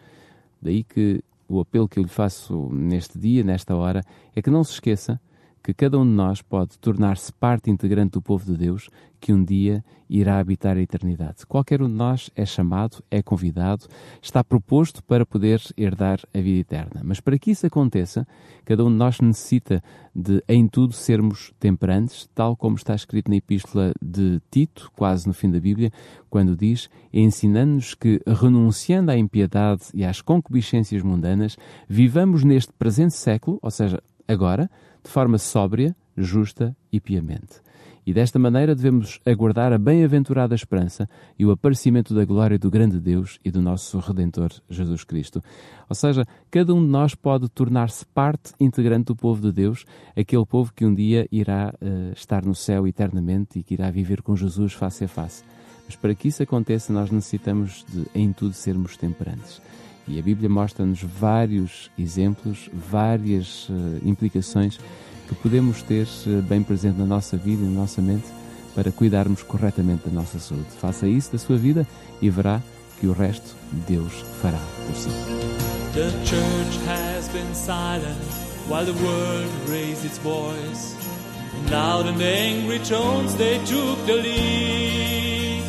Daí 0.62 0.86
que 0.86 1.22
o 1.48 1.60
apelo 1.60 1.88
que 1.88 2.00
eu 2.00 2.04
lhe 2.04 2.10
faço 2.10 2.70
neste 2.72 3.18
dia, 3.18 3.44
nesta 3.44 3.76
hora, 3.76 4.04
é 4.36 4.42
que 4.42 4.50
não 4.50 4.64
se 4.64 4.74
esqueça 4.74 5.20
que 5.66 5.74
cada 5.74 5.98
um 5.98 6.06
de 6.06 6.12
nós 6.12 6.44
pode 6.44 6.78
tornar-se 6.78 7.34
parte 7.34 7.72
integrante 7.72 8.12
do 8.12 8.22
povo 8.22 8.46
de 8.46 8.56
Deus 8.56 8.88
que 9.20 9.34
um 9.34 9.44
dia 9.44 9.84
irá 10.08 10.38
habitar 10.38 10.78
a 10.78 10.80
eternidade. 10.80 11.44
Qualquer 11.48 11.82
um 11.82 11.88
de 11.88 11.96
nós 11.96 12.30
é 12.36 12.46
chamado, 12.46 13.04
é 13.10 13.24
convidado, 13.24 13.88
está 14.22 14.44
proposto 14.44 15.04
para 15.04 15.26
poder 15.26 15.60
herdar 15.76 16.20
a 16.32 16.38
vida 16.40 16.60
eterna. 16.60 17.02
Mas 17.04 17.20
para 17.20 17.40
que 17.40 17.50
isso 17.50 17.66
aconteça, 17.66 18.28
cada 18.64 18.86
um 18.86 18.92
de 18.92 18.96
nós 18.96 19.20
necessita 19.20 19.82
de, 20.16 20.44
em 20.48 20.68
tudo, 20.68 20.94
sermos 20.94 21.52
temperantes, 21.60 22.30
tal 22.36 22.56
como 22.56 22.76
está 22.76 22.94
escrito 22.94 23.32
na 23.32 23.38
Epístola 23.38 23.92
de 24.00 24.40
Tito, 24.52 24.92
quase 24.96 25.26
no 25.26 25.34
fim 25.34 25.50
da 25.50 25.60
Bíblia, 25.60 25.92
quando 26.30 26.56
diz: 26.56 26.88
ensinando-nos 27.12 27.96
que, 27.96 28.22
renunciando 28.28 29.10
à 29.10 29.18
impiedade 29.18 29.86
e 29.96 30.06
às 30.06 30.22
concupiscências 30.22 31.02
mundanas, 31.02 31.58
vivamos 31.90 32.44
neste 32.44 32.72
presente 32.74 33.16
século, 33.16 33.58
ou 33.64 33.72
seja, 33.72 34.00
agora, 34.28 34.70
de 35.06 35.12
forma 35.12 35.38
sóbria, 35.38 35.96
justa 36.18 36.76
e 36.92 37.00
piamente. 37.00 37.64
E 38.06 38.14
desta 38.14 38.38
maneira 38.38 38.76
devemos 38.76 39.20
aguardar 39.26 39.74
a 39.74 39.80
bem-aventurada 39.80 40.54
esperança 40.54 41.10
e 41.40 41.46
o 41.46 41.50
aparecimento 41.50 42.14
da 42.14 42.24
glória 42.24 42.60
do 42.60 42.70
grande 42.70 43.00
Deus 43.00 43.40
e 43.44 43.50
do 43.50 43.62
nosso 43.62 43.98
Redentor 43.98 44.52
Jesus 44.70 45.04
Cristo. 45.04 45.44
Ou 45.90 45.96
seja, 45.96 46.24
cada 46.52 46.74
um 46.74 46.82
de 46.82 46.88
nós 46.88 47.16
pode 47.16 47.50
tornar-se 47.50 48.06
parte 48.06 48.54
integrante 48.60 49.06
do 49.06 49.16
povo 49.16 49.42
de 49.42 49.52
Deus, 49.52 49.86
aquele 50.16 50.46
povo 50.46 50.72
que 50.72 50.86
um 50.86 50.94
dia 50.94 51.28
irá 51.32 51.74
uh, 51.82 52.14
estar 52.14 52.46
no 52.46 52.54
céu 52.54 52.88
eternamente 52.88 53.58
e 53.58 53.64
que 53.64 53.74
irá 53.74 53.90
viver 53.90 54.22
com 54.22 54.36
Jesus 54.36 54.74
face 54.74 55.04
a 55.04 55.08
face. 55.08 55.44
Mas 55.88 55.96
para 55.96 56.14
que 56.14 56.28
isso 56.28 56.44
aconteça, 56.44 56.94
nós 56.94 57.10
necessitamos 57.10 57.84
de, 57.92 58.06
em 58.14 58.32
tudo, 58.32 58.54
sermos 58.54 58.98
temperantes. 58.98 59.60
E 60.08 60.20
a 60.20 60.22
Bíblia 60.22 60.48
mostra-nos 60.48 61.02
vários 61.02 61.90
exemplos, 61.98 62.70
várias 62.72 63.68
uh, 63.70 63.74
implicações 64.04 64.80
que 65.28 65.34
podemos 65.36 65.82
ter 65.82 66.08
uh, 66.28 66.42
bem 66.44 66.62
presente 66.62 66.98
na 66.98 67.06
nossa 67.06 67.36
vida 67.36 67.64
e 67.64 67.66
na 67.66 67.82
nossa 67.82 68.02
mente 68.02 68.26
para 68.76 68.92
cuidarmos 68.92 69.42
corretamente 69.42 70.08
da 70.08 70.12
nossa 70.12 70.38
saúde. 70.38 70.68
Faça 70.80 71.08
isso 71.08 71.32
da 71.32 71.40
sua 71.40 71.58
vida 71.58 71.88
e 72.22 72.30
verá 72.30 72.62
que 73.00 73.08
o 73.08 73.14
resto 73.14 73.56
Deus 73.88 74.14
fará 74.42 74.60
por 74.86 74.96
si. 74.96 75.10
The 75.94 76.12
church 76.26 76.78
has 76.88 77.30
been 77.30 77.56
silent 77.56 78.20
while 78.68 78.86
the 78.86 78.94
world 79.02 79.50
raised 79.70 80.06
its 80.06 80.20
voice. 80.20 80.94
In 81.56 81.72
loud 81.72 82.06
and 82.06 82.22
angry 82.22 82.80
tones 82.80 83.34
they 83.36 83.58
took 83.66 84.06
the 84.06 84.14
lead. 84.14 85.64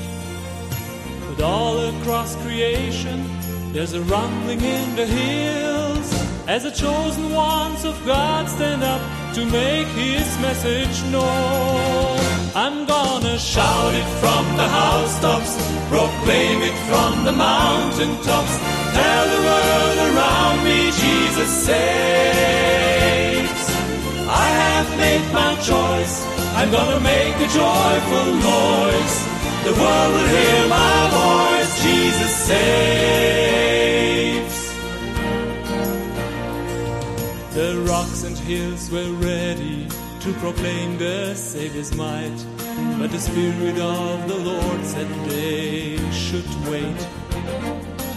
But 1.29 1.45
all 1.45 1.79
across 1.89 2.35
creation 2.43 3.25
There's 3.77 3.93
a 3.93 4.01
rumbling 4.05 4.63
in 4.63 4.97
the 4.97 5.05
hills 5.05 6.09
as 6.49 6.63
the 6.63 6.71
chosen 6.71 7.31
ones 7.35 7.85
of 7.85 7.95
God 8.07 8.49
stand 8.49 8.83
up 8.83 9.03
to 9.35 9.45
make 9.45 9.87
His 9.89 10.27
message 10.39 11.05
known. 11.13 12.19
I'm 12.55 12.87
gonna 12.87 13.39
shout 13.39 13.93
it 13.93 14.09
from 14.23 14.57
the 14.57 14.67
housetops, 14.67 15.53
proclaim 15.93 16.63
it 16.63 16.73
from 16.89 17.25
the 17.27 17.33
mountaintops. 17.33 18.57
Tell 18.97 19.25
the 19.35 19.43
world 19.45 19.99
around 20.09 20.65
me 20.65 20.91
Jesus 21.03 21.51
saves. 21.69 23.65
I 24.25 24.47
have 24.65 24.89
made 24.97 25.31
my 25.35 25.55
choice. 25.57 26.25
I'm 26.57 26.71
gonna 26.71 27.01
make 27.01 27.37
a 27.45 27.49
joyful 27.61 28.29
noise. 28.41 29.17
The 29.69 29.75
world 29.77 30.13
will 30.15 30.29
hear 30.33 30.67
my 30.67 31.11
voice. 31.13 31.46
Jesus 31.87 32.35
saves. 32.51 33.77
The 37.55 37.71
rocks 37.89 38.25
and 38.25 38.37
hills 38.37 38.91
were 38.91 39.13
ready 39.31 39.87
to 40.21 40.33
proclaim 40.41 40.99
the 40.99 41.35
Savior's 41.35 41.95
might, 41.95 42.37
but 42.99 43.11
the 43.13 43.21
Spirit 43.21 43.79
of 43.79 44.29
the 44.29 44.39
Lord 44.51 44.85
said 44.85 45.09
they 45.31 45.99
should 46.11 46.51
wait. 46.69 47.01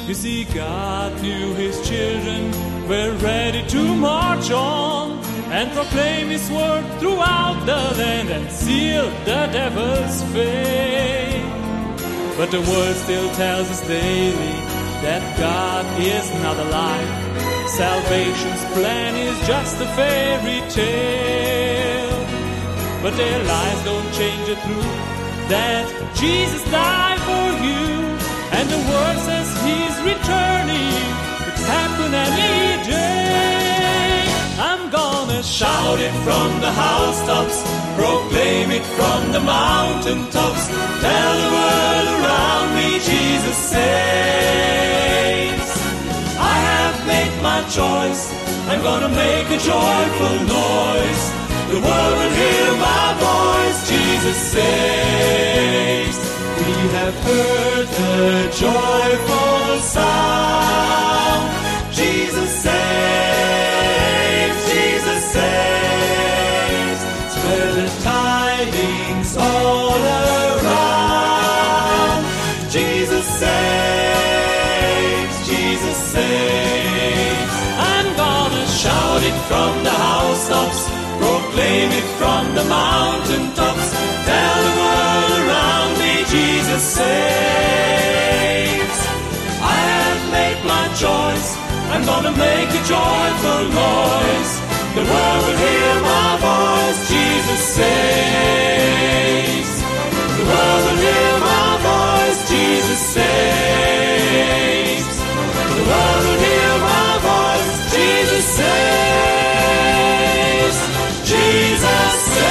You 0.08 0.16
see, 0.16 0.46
God 0.46 1.22
knew 1.22 1.54
His 1.54 1.76
children 1.88 2.52
were 2.88 3.14
ready 3.18 3.62
to 3.68 3.96
march 3.96 4.50
on 4.50 5.20
and 5.58 5.72
proclaim 5.72 6.30
His 6.30 6.50
word 6.50 6.84
throughout 7.00 7.64
the 7.68 7.82
land 8.02 8.30
and 8.30 8.52
seal 8.52 9.06
the 9.26 9.48
devil's 9.54 10.24
fate. 10.34 11.29
But 12.40 12.52
the 12.52 12.62
word 12.62 12.96
still 12.96 13.30
tells 13.36 13.70
us 13.70 13.82
daily 13.86 14.56
that 15.04 15.22
God 15.38 15.84
is 16.00 16.32
not 16.42 16.56
alive. 16.56 17.10
Salvation's 17.68 18.64
plan 18.72 19.14
is 19.14 19.36
just 19.46 19.76
a 19.82 19.86
fairy 20.00 20.62
tale. 20.72 22.16
But 23.04 23.18
their 23.18 23.44
lives 23.44 23.84
don't 23.84 24.10
change 24.14 24.48
the 24.48 24.56
truth 24.56 24.96
that 25.52 25.84
Jesus 26.16 26.64
died 26.72 27.20
for 27.28 27.48
you. 27.60 27.84
And 28.56 28.70
the 28.70 28.82
word 28.88 29.18
says 29.28 29.48
He's 29.68 29.98
returning. 30.08 30.96
It 31.44 31.56
could 31.60 31.68
happen 31.68 32.14
any 32.14 32.90
day. 32.90 33.19
Shout 35.42 36.00
it 36.00 36.12
from 36.26 36.60
the 36.60 36.70
housetops, 36.70 37.64
proclaim 37.96 38.72
it 38.72 38.84
from 38.84 39.32
the 39.32 39.40
mountaintops. 39.40 40.68
Tell 40.68 41.34
the 41.44 41.50
world 41.56 42.08
around 42.20 42.76
me 42.76 43.00
Jesus 43.00 43.56
saves. 43.56 43.80
I 46.38 46.56
have 46.72 47.08
made 47.08 47.42
my 47.42 47.62
choice. 47.70 48.32
I'm 48.68 48.82
gonna 48.82 49.08
make 49.08 49.48
a 49.48 49.58
joyful 49.58 50.40
noise. 50.60 51.24
The 51.72 51.80
world 51.88 52.16
will 52.20 52.36
hear 52.44 52.72
my 52.90 53.14
voice. 53.24 53.80
Jesus 53.90 54.38
saves. 54.52 56.18
We 56.60 56.74
have 57.00 57.16
heard 57.24 57.88
the 57.88 58.50
joyful 58.60 59.80
sound. 59.80 61.59
Shout 78.80 79.22
it 79.24 79.36
from 79.50 79.84
the 79.84 79.92
housetops, 79.92 80.88
proclaim 81.20 81.92
it 81.92 82.08
from 82.20 82.56
the 82.56 82.64
mountaintops. 82.64 83.88
Tell 84.30 84.60
the 84.68 84.74
world 84.82 85.32
around 85.44 85.92
me, 86.02 86.14
Jesus 86.36 86.84
saves. 86.98 89.00
I 89.76 89.78
have 89.96 90.24
made 90.38 90.62
my 90.76 90.86
choice. 91.04 91.48
I'm 91.92 92.04
gonna 92.06 92.36
make 92.48 92.70
a 92.82 92.84
joyful 92.96 93.64
noise. 93.88 94.52
The 94.98 95.06
world 95.12 95.42
will 95.46 95.60
hear 95.68 95.94
my 96.14 96.30
voice. 96.48 97.00
Jesus 97.12 97.62
saves. 97.76 98.99
The 100.50 100.56
world 100.56 100.84
will 100.86 100.98
hear 100.98 101.34
my 101.40 101.78
voice. 101.86 102.40
Jesus 102.50 103.00
saves. 103.14 104.38
The 105.76 105.84
world 105.90 106.24
will 106.26 106.40
hear 106.48 106.72
my 106.90 107.10
voice. 107.30 107.70
Jesus 107.94 108.46
saves. 108.58 108.78
Jesus 111.30 112.16
saves. 112.36 112.50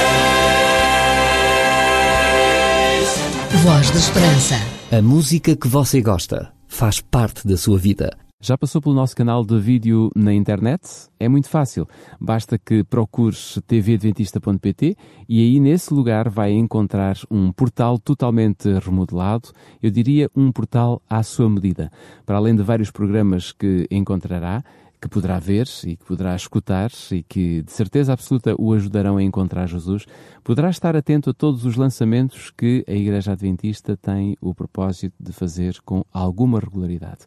Voz 3.63 3.87
da 3.91 3.99
Esperança. 3.99 4.55
A 4.91 5.01
música 5.01 5.55
que 5.57 5.67
você 5.67 5.99
gosta 6.01 6.53
faz 6.69 7.01
parte 7.01 7.45
da 7.45 7.57
sua 7.57 7.77
vida. 7.77 8.17
Já 8.41 8.57
passou 8.57 8.81
pelo 8.81 8.95
nosso 8.95 9.13
canal 9.17 9.43
de 9.43 9.59
vídeo 9.59 10.09
na 10.15 10.33
internet? 10.33 11.09
É 11.19 11.27
muito 11.27 11.49
fácil. 11.49 11.85
Basta 12.21 12.57
que 12.57 12.85
procures 12.85 13.59
tvadventista.pt 13.67 14.95
e 15.27 15.41
aí 15.41 15.59
nesse 15.59 15.93
lugar 15.93 16.29
vai 16.29 16.53
encontrar 16.53 17.17
um 17.29 17.51
portal 17.51 17.99
totalmente 17.99 18.71
remodelado, 18.79 19.49
eu 19.83 19.91
diria 19.91 20.31
um 20.33 20.53
portal 20.53 21.01
à 21.09 21.21
sua 21.21 21.49
medida. 21.49 21.91
Para 22.25 22.37
além 22.37 22.55
de 22.55 22.63
vários 22.63 22.89
programas 22.89 23.51
que 23.51 23.85
encontrará, 23.91 24.63
que 25.01 25.09
poderá 25.09 25.37
ver 25.37 25.67
e 25.83 25.97
que 25.97 26.05
poderá 26.05 26.33
escutar 26.33 26.91
e 27.11 27.23
que 27.23 27.61
de 27.61 27.71
certeza 27.73 28.13
absoluta 28.13 28.55
o 28.57 28.71
ajudarão 28.71 29.17
a 29.17 29.23
encontrar 29.23 29.67
Jesus, 29.67 30.05
poderá 30.45 30.69
estar 30.69 30.95
atento 30.95 31.29
a 31.29 31.33
todos 31.33 31.65
os 31.65 31.75
lançamentos 31.75 32.51
que 32.51 32.85
a 32.87 32.93
Igreja 32.93 33.33
Adventista 33.33 33.97
tem 33.97 34.37
o 34.39 34.55
propósito 34.55 35.15
de 35.19 35.33
fazer 35.33 35.77
com 35.83 36.05
alguma 36.13 36.57
regularidade 36.57 37.25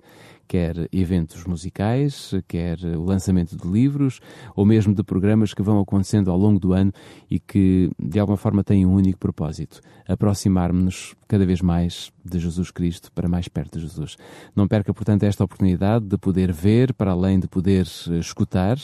quer 0.52 0.86
eventos 0.92 1.44
musicais, 1.44 2.34
quer 2.46 2.78
o 2.84 3.04
lançamento 3.04 3.56
de 3.56 3.66
livros, 3.66 4.20
ou 4.54 4.66
mesmo 4.66 4.94
de 4.94 5.02
programas 5.02 5.54
que 5.54 5.62
vão 5.62 5.80
acontecendo 5.80 6.30
ao 6.30 6.36
longo 6.36 6.60
do 6.60 6.74
ano 6.74 6.92
e 7.30 7.40
que 7.40 7.90
de 7.98 8.18
alguma 8.18 8.36
forma 8.36 8.62
têm 8.62 8.84
um 8.84 8.92
único 8.92 9.18
propósito: 9.18 9.80
aproximar-nos 10.06 11.14
cada 11.32 11.46
vez 11.46 11.62
mais 11.62 12.12
de 12.22 12.38
Jesus 12.38 12.70
Cristo, 12.70 13.10
para 13.10 13.26
mais 13.26 13.48
perto 13.48 13.78
de 13.78 13.86
Jesus. 13.86 14.18
Não 14.54 14.68
perca, 14.68 14.92
portanto, 14.92 15.22
esta 15.22 15.42
oportunidade 15.42 16.04
de 16.04 16.18
poder 16.18 16.52
ver, 16.52 16.92
para 16.92 17.12
além 17.12 17.40
de 17.40 17.48
poder 17.48 17.86
eh, 18.10 18.18
escutar. 18.18 18.76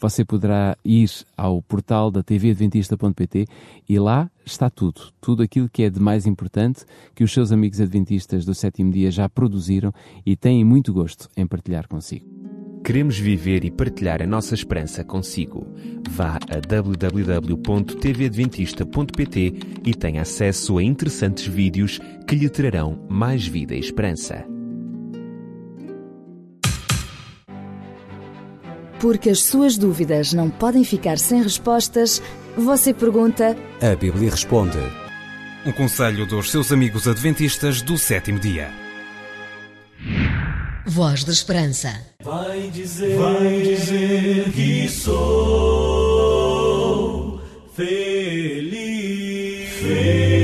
Você 0.00 0.24
poderá 0.24 0.78
ir 0.82 1.10
ao 1.36 1.60
portal 1.60 2.10
da 2.10 2.22
tvadventista.pt 2.22 3.44
e 3.86 3.98
lá 3.98 4.30
está 4.46 4.70
tudo, 4.70 5.12
tudo 5.20 5.42
aquilo 5.42 5.68
que 5.68 5.82
é 5.82 5.90
de 5.90 6.00
mais 6.00 6.24
importante 6.24 6.86
que 7.14 7.22
os 7.22 7.30
seus 7.30 7.52
amigos 7.52 7.78
adventistas 7.82 8.46
do 8.46 8.54
sétimo 8.54 8.90
dia 8.90 9.10
já 9.10 9.28
produziram 9.28 9.92
e 10.24 10.34
têm 10.34 10.64
muito 10.64 10.90
gosto 10.90 11.28
em 11.36 11.46
partilhar 11.46 11.86
consigo. 11.86 12.33
Queremos 12.84 13.18
viver 13.18 13.64
e 13.64 13.70
partilhar 13.70 14.20
a 14.20 14.26
nossa 14.26 14.54
esperança 14.54 15.02
consigo. 15.02 15.66
Vá 16.10 16.38
a 16.50 16.60
www.tvadventista.pt 16.60 19.54
e 19.86 19.94
tenha 19.94 20.20
acesso 20.20 20.76
a 20.76 20.82
interessantes 20.82 21.46
vídeos 21.46 21.98
que 22.28 22.36
lhe 22.36 22.50
trarão 22.50 23.02
mais 23.08 23.46
vida 23.46 23.74
e 23.74 23.80
esperança. 23.80 24.44
Porque 29.00 29.30
as 29.30 29.42
suas 29.42 29.78
dúvidas 29.78 30.34
não 30.34 30.50
podem 30.50 30.84
ficar 30.84 31.18
sem 31.18 31.42
respostas, 31.42 32.20
você 32.54 32.92
pergunta. 32.92 33.56
A 33.80 33.96
Bíblia 33.96 34.30
responde. 34.30 34.76
Um 35.64 35.72
conselho 35.72 36.26
dos 36.26 36.50
seus 36.50 36.70
amigos 36.70 37.08
adventistas 37.08 37.80
do 37.80 37.96
sétimo 37.96 38.38
dia. 38.38 38.83
Voz 40.86 41.24
da 41.24 41.32
Esperança. 41.32 41.98
Vai 42.22 42.70
dizer, 42.70 43.16
vai 43.16 43.62
dizer 43.62 44.52
que 44.52 44.86
sou 44.88 45.10
feliz. 47.74 49.70
feliz. 49.80 50.43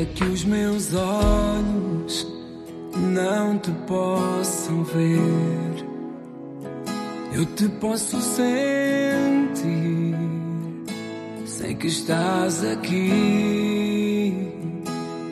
Ainda 0.00 0.12
que 0.14 0.24
os 0.24 0.44
meus 0.44 0.94
olhos 0.94 2.26
não 2.96 3.58
te 3.58 3.70
possam 3.86 4.82
ver, 4.82 5.84
eu 7.34 7.44
te 7.44 7.68
posso 7.68 8.18
sentir. 8.18 8.56
Sei 11.44 11.74
que 11.74 11.86
estás 11.86 12.64
aqui, 12.64 14.48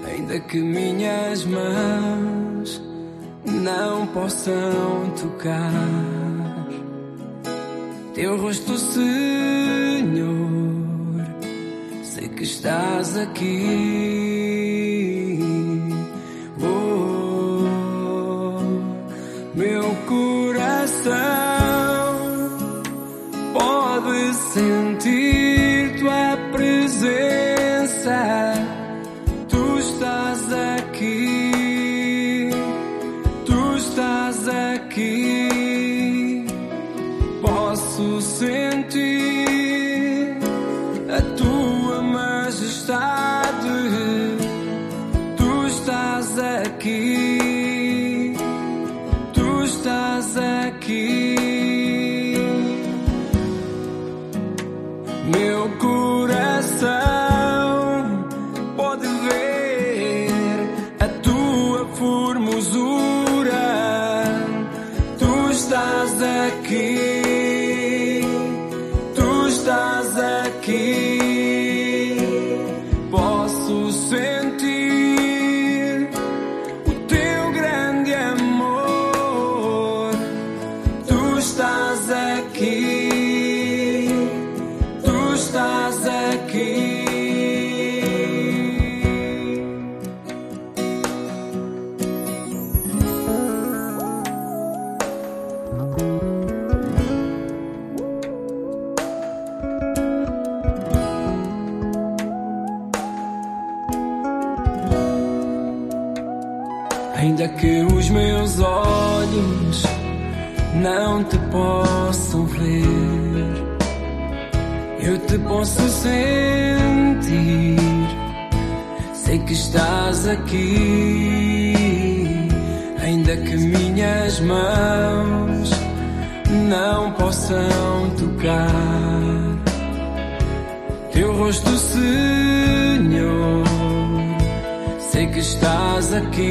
ainda 0.07 0.39
que 0.41 0.61
minhas 0.61 1.47
mãos 1.47 2.83
não 3.47 4.07
possam 4.09 5.15
tocar 5.19 5.73
teu 8.13 8.37
rosto, 8.37 8.77
Senhor 8.77 10.29
sei 12.03 12.29
que 12.29 12.43
estás 12.43 13.17
aqui. 13.17 14.28
Pode 24.09 24.33
sentir 24.35 25.38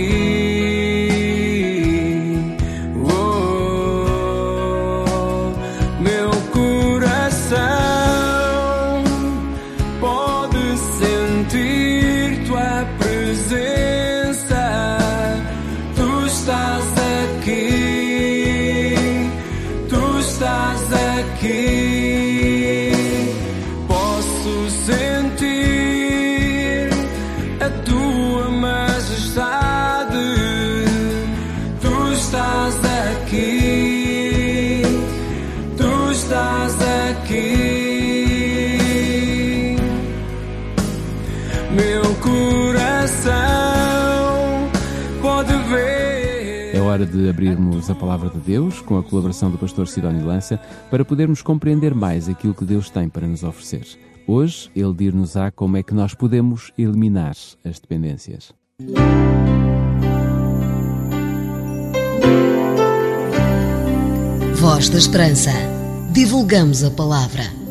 estás 0.07 0.46
hora 46.97 47.05
de 47.05 47.29
abrirmos 47.29 47.91
a 47.91 47.95
palavra 47.95 48.27
de 48.27 48.39
Deus 48.39 48.81
com 48.81 48.97
a 48.97 49.03
colaboração 49.03 49.51
do 49.51 49.57
pastor 49.59 49.87
Sidónio 49.87 50.25
Lança 50.25 50.59
para 50.89 51.05
podermos 51.05 51.43
compreender 51.43 51.93
mais 51.93 52.27
aquilo 52.27 52.55
que 52.55 52.65
Deus 52.65 52.89
tem 52.89 53.07
para 53.07 53.27
nos 53.27 53.43
oferecer. 53.43 53.85
Hoje 54.25 54.71
ele 54.75 54.93
dir-nos-á 54.95 55.51
como 55.51 55.77
é 55.77 55.83
que 55.83 55.93
nós 55.93 56.15
podemos 56.15 56.71
eliminar 56.75 57.35
as 57.63 57.79
dependências. 57.79 58.51
Voz 64.55 64.89
da 64.89 64.97
Esperança. 64.97 65.51
Divulgamos 66.11 66.83
a 66.83 66.89
palavra. 66.89 67.66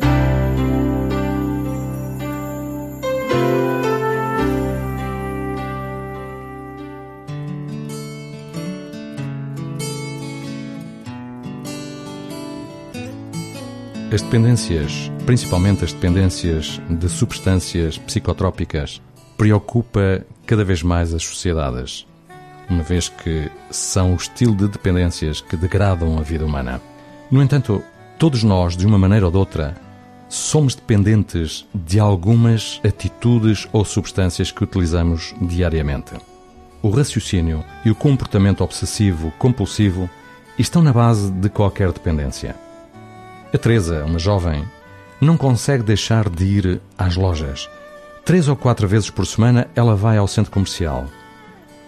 As 14.09 14.21
dependências, 14.21 15.11
principalmente 15.25 15.83
as 15.83 15.91
dependências 15.91 16.79
de 16.89 17.09
substâncias 17.09 17.97
psicotrópicas, 17.97 19.01
preocupa 19.35 20.25
cada 20.45 20.63
vez 20.63 20.81
mais 20.81 21.13
as 21.13 21.23
sociedades, 21.23 22.07
uma 22.69 22.83
vez 22.83 23.09
que 23.09 23.51
são 23.69 24.13
o 24.13 24.15
estilo 24.15 24.55
de 24.55 24.69
dependências 24.69 25.41
que 25.41 25.57
degradam 25.57 26.17
a 26.17 26.21
vida 26.21 26.45
humana. 26.45 26.81
No 27.29 27.43
entanto, 27.43 27.83
todos 28.17 28.43
nós, 28.43 28.77
de 28.77 28.87
uma 28.87 28.97
maneira 28.97 29.25
ou 29.25 29.31
de 29.31 29.37
outra, 29.37 29.75
somos 30.29 30.73
dependentes 30.73 31.67
de 31.75 31.99
algumas 31.99 32.79
atitudes 32.85 33.67
ou 33.73 33.83
substâncias 33.83 34.51
que 34.51 34.63
utilizamos 34.63 35.35
diariamente. 35.41 36.13
O 36.81 36.89
raciocínio 36.89 37.61
e 37.83 37.91
o 37.91 37.95
comportamento 37.95 38.63
obsessivo 38.63 39.33
compulsivo 39.37 40.09
estão 40.57 40.81
na 40.81 40.93
base 40.93 41.29
de 41.29 41.49
qualquer 41.49 41.91
dependência. 41.91 42.66
A 43.53 43.57
Teresa, 43.57 44.03
uma 44.03 44.19
jovem, 44.19 44.65
não 45.21 45.37
consegue 45.37 45.83
deixar 45.83 46.29
de 46.29 46.43
ir 46.43 46.81
às 46.97 47.15
lojas. 47.15 47.69
Três 48.25 48.49
ou 48.49 48.57
quatro 48.57 48.87
vezes 48.87 49.09
por 49.09 49.25
semana 49.25 49.67
ela 49.73 49.95
vai 49.95 50.17
ao 50.17 50.27
centro 50.27 50.51
comercial. 50.51 51.05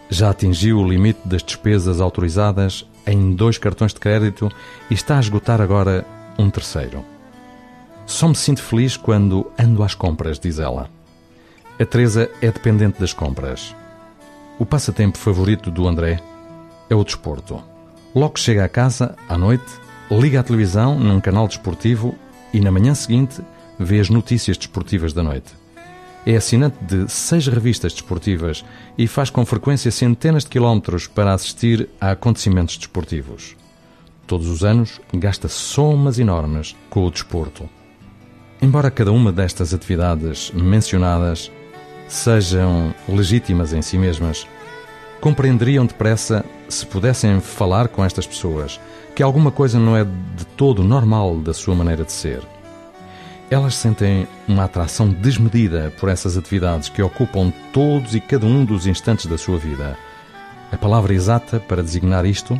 Já 0.09 0.29
atingiu 0.29 0.79
o 0.79 0.87
limite 0.87 1.19
das 1.25 1.43
despesas 1.43 1.99
autorizadas 1.99 2.87
em 3.05 3.35
dois 3.35 3.57
cartões 3.57 3.93
de 3.93 3.99
crédito 3.99 4.49
e 4.89 4.93
está 4.93 5.17
a 5.17 5.19
esgotar 5.19 5.59
agora 5.59 6.05
um 6.37 6.49
terceiro. 6.49 7.03
Só 8.05 8.29
me 8.29 8.35
sinto 8.35 8.63
feliz 8.63 8.95
quando 8.95 9.51
ando 9.59 9.83
às 9.83 9.93
compras, 9.93 10.39
diz 10.39 10.59
ela. 10.59 10.89
A 11.77 11.85
Teresa 11.85 12.29
é 12.41 12.51
dependente 12.51 12.99
das 13.01 13.13
compras. 13.13 13.75
O 14.57 14.65
passatempo 14.65 15.17
favorito 15.17 15.69
do 15.69 15.87
André 15.87 16.21
é 16.89 16.95
o 16.95 17.03
desporto. 17.03 17.61
Logo 18.15 18.39
chega 18.39 18.63
a 18.63 18.69
casa, 18.69 19.15
à 19.27 19.37
noite, 19.37 19.88
liga 20.11 20.39
a 20.39 20.43
televisão 20.43 20.97
num 20.99 21.19
canal 21.19 21.47
desportivo 21.47 22.15
e 22.51 22.59
na 22.59 22.71
manhã 22.71 22.95
seguinte 22.95 23.41
vê 23.77 23.99
as 23.99 24.09
notícias 24.09 24.57
desportivas 24.57 25.13
da 25.13 25.21
noite. 25.21 25.53
É 26.25 26.35
assinante 26.35 26.77
de 26.81 27.09
seis 27.09 27.47
revistas 27.47 27.93
desportivas 27.93 28.65
e 28.97 29.07
faz 29.07 29.29
com 29.29 29.45
frequência 29.45 29.91
centenas 29.91 30.43
de 30.43 30.49
quilómetros 30.49 31.07
para 31.07 31.33
assistir 31.33 31.87
a 32.01 32.11
acontecimentos 32.11 32.77
desportivos. 32.77 33.55
Todos 34.27 34.47
os 34.47 34.63
anos 34.63 34.99
gasta 35.13 35.47
somas 35.47 36.19
enormes 36.19 36.75
com 36.89 37.05
o 37.05 37.11
desporto. 37.11 37.69
Embora 38.61 38.91
cada 38.91 39.11
uma 39.11 39.31
destas 39.31 39.73
atividades 39.73 40.51
mencionadas 40.51 41.51
sejam 42.07 42.93
legítimas 43.07 43.73
em 43.73 43.81
si 43.81 43.97
mesmas, 43.97 44.45
compreenderiam 45.19 45.85
depressa, 45.85 46.45
se 46.67 46.85
pudessem 46.85 47.39
falar 47.39 47.87
com 47.87 48.03
estas 48.03 48.25
pessoas, 48.25 48.79
que 49.15 49.23
alguma 49.23 49.51
coisa 49.51 49.79
não 49.79 49.97
é 49.97 50.03
de 50.03 50.45
todo 50.55 50.83
normal 50.83 51.37
da 51.37 51.53
sua 51.53 51.75
maneira 51.75 52.03
de 52.03 52.11
ser. 52.11 52.41
Elas 53.49 53.73
sentem 53.73 54.27
uma 54.47 54.65
atração 54.65 55.09
desmedida 55.09 55.91
por 55.99 56.07
essas 56.07 56.37
atividades 56.37 56.87
que 56.87 57.01
ocupam 57.01 57.51
todos 57.73 58.13
e 58.13 58.19
cada 58.19 58.45
um 58.45 58.63
dos 58.63 58.85
instantes 58.85 59.25
da 59.25 59.37
sua 59.37 59.57
vida. 59.57 59.97
A 60.71 60.77
palavra 60.77 61.13
exata 61.13 61.59
para 61.59 61.81
designar 61.81 62.25
isto 62.25 62.59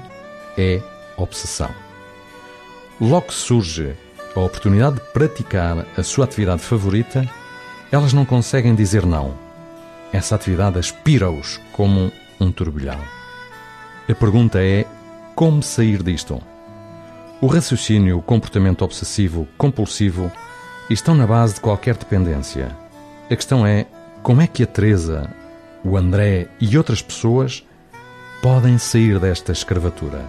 é 0.58 0.82
obsessão. 1.16 1.70
Logo 3.00 3.28
que 3.28 3.34
surge 3.34 3.94
a 4.36 4.40
oportunidade 4.40 4.96
de 4.96 5.02
praticar 5.14 5.86
a 5.96 6.04
sua 6.04 6.26
atividade 6.26 6.62
favorita, 6.62 7.30
elas 7.92 8.12
não 8.12 8.26
conseguem 8.26 8.74
dizer 8.74 9.06
não. 9.06 9.34
Essa 10.12 10.36
atividade 10.36 10.80
aspira-os 10.80 11.62
como 11.72 12.12
um 12.40 12.52
turbilhão. 12.52 13.00
A 14.10 14.16
pergunta 14.16 14.64
é 14.64 14.86
como 15.36 15.62
sair 15.62 16.02
disto? 16.02 16.42
O 17.42 17.48
raciocínio, 17.48 18.18
o 18.18 18.22
comportamento 18.22 18.84
obsessivo, 18.84 19.48
compulsivo 19.58 20.32
estão 20.90 21.16
na 21.16 21.26
base 21.26 21.56
de 21.56 21.62
qualquer 21.62 21.96
dependência. 21.96 22.76
A 23.30 23.36
questão 23.36 23.66
é 23.66 23.86
como 24.22 24.42
é 24.42 24.48
que 24.48 24.64
a 24.64 24.68
Teresa, 24.68 25.30
o 25.84 25.96
André 25.96 26.48
e 26.60 26.78
outras 26.78 27.02
pessoas 27.02 27.66
podem 28.42 28.78
sair 28.78 29.20
desta 29.20 29.52
escravatura? 29.52 30.26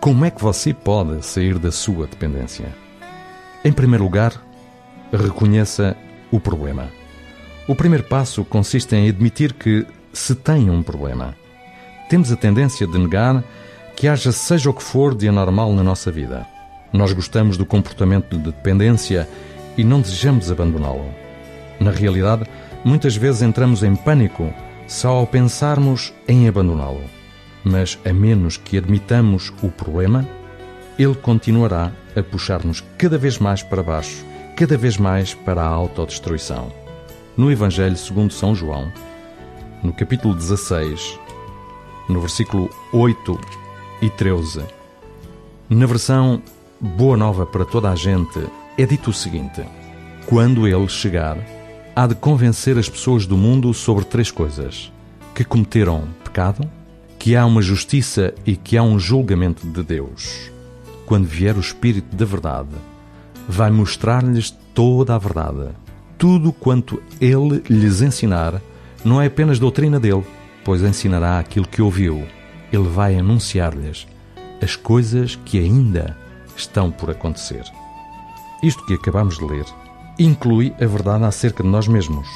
Como 0.00 0.24
é 0.24 0.30
que 0.30 0.42
você 0.42 0.72
pode 0.72 1.24
sair 1.24 1.58
da 1.58 1.72
sua 1.72 2.06
dependência? 2.06 2.66
Em 3.64 3.72
primeiro 3.72 4.04
lugar, 4.04 4.32
reconheça 5.12 5.96
o 6.30 6.38
problema. 6.38 6.88
O 7.66 7.74
primeiro 7.74 8.04
passo 8.04 8.44
consiste 8.44 8.94
em 8.94 9.08
admitir 9.08 9.52
que 9.52 9.86
se 10.12 10.34
tem 10.34 10.70
um 10.70 10.82
problema. 10.82 11.34
Temos 12.08 12.32
a 12.32 12.36
tendência 12.36 12.86
de 12.86 12.98
negar 12.98 13.44
que 13.96 14.08
haja 14.08 14.32
seja 14.32 14.70
o 14.70 14.74
que 14.74 14.82
for 14.82 15.14
de 15.14 15.28
anormal 15.28 15.72
na 15.72 15.82
nossa 15.82 16.10
vida. 16.10 16.46
Nós 16.92 17.12
gostamos 17.12 17.56
do 17.56 17.64
comportamento 17.64 18.36
de 18.36 18.44
dependência 18.44 19.28
e 19.76 19.84
não 19.84 20.00
desejamos 20.00 20.50
abandoná-lo. 20.50 21.08
Na 21.78 21.90
realidade, 21.90 22.44
muitas 22.84 23.16
vezes 23.16 23.42
entramos 23.42 23.82
em 23.82 23.94
pânico 23.94 24.52
só 24.86 25.10
ao 25.10 25.26
pensarmos 25.26 26.12
em 26.26 26.48
abandoná-lo. 26.48 27.04
Mas 27.62 27.98
a 28.04 28.12
menos 28.12 28.56
que 28.56 28.76
admitamos 28.76 29.52
o 29.62 29.68
problema, 29.68 30.26
ele 30.98 31.14
continuará 31.14 31.92
a 32.16 32.22
puxar-nos 32.22 32.82
cada 32.98 33.16
vez 33.16 33.38
mais 33.38 33.62
para 33.62 33.82
baixo, 33.82 34.24
cada 34.56 34.76
vez 34.76 34.96
mais 34.96 35.32
para 35.32 35.62
a 35.62 35.66
autodestruição. 35.68 36.72
No 37.36 37.52
Evangelho 37.52 37.96
segundo 37.96 38.32
São 38.32 38.54
João, 38.54 38.90
no 39.82 39.92
capítulo 39.92 40.34
16, 40.34 41.18
no 42.08 42.20
versículo 42.20 42.68
8 42.92 43.40
e 44.02 44.10
13, 44.10 44.62
na 45.68 45.86
versão 45.86 46.42
Boa 46.78 47.16
Nova 47.16 47.46
para 47.46 47.64
toda 47.64 47.90
a 47.90 47.96
gente, 47.96 48.46
é 48.76 48.84
dito 48.84 49.10
o 49.10 49.14
seguinte: 49.14 49.64
Quando 50.26 50.66
ele 50.66 50.88
chegar, 50.88 51.38
há 51.96 52.06
de 52.06 52.14
convencer 52.14 52.76
as 52.76 52.88
pessoas 52.88 53.26
do 53.26 53.36
mundo 53.36 53.72
sobre 53.72 54.04
três 54.04 54.30
coisas: 54.30 54.92
que 55.34 55.44
cometeram 55.44 56.08
pecado, 56.24 56.68
que 57.18 57.34
há 57.34 57.46
uma 57.46 57.62
justiça 57.62 58.34
e 58.44 58.56
que 58.56 58.76
há 58.76 58.82
um 58.82 58.98
julgamento 58.98 59.66
de 59.66 59.82
Deus. 59.82 60.50
Quando 61.06 61.26
vier 61.26 61.56
o 61.56 61.60
Espírito 61.60 62.14
da 62.14 62.24
Verdade, 62.24 62.70
vai 63.48 63.70
mostrar-lhes 63.70 64.50
toda 64.74 65.14
a 65.14 65.18
verdade. 65.18 65.70
Tudo 66.16 66.52
quanto 66.52 67.02
ele 67.20 67.62
lhes 67.68 68.02
ensinar 68.02 68.60
não 69.04 69.20
é 69.20 69.26
apenas 69.26 69.58
doutrina 69.58 69.98
dele, 69.98 70.24
pois 70.64 70.82
ensinará 70.82 71.38
aquilo 71.38 71.66
que 71.66 71.82
ouviu. 71.82 72.26
Ele 72.72 72.88
vai 72.88 73.16
anunciar-lhes 73.16 74.06
as 74.62 74.76
coisas 74.76 75.36
que 75.44 75.58
ainda 75.58 76.16
estão 76.56 76.90
por 76.90 77.10
acontecer. 77.10 77.64
Isto 78.62 78.84
que 78.84 78.94
acabamos 78.94 79.38
de 79.38 79.44
ler 79.44 79.64
inclui 80.18 80.74
a 80.80 80.86
verdade 80.86 81.24
acerca 81.24 81.62
de 81.62 81.68
nós 81.68 81.88
mesmos. 81.88 82.28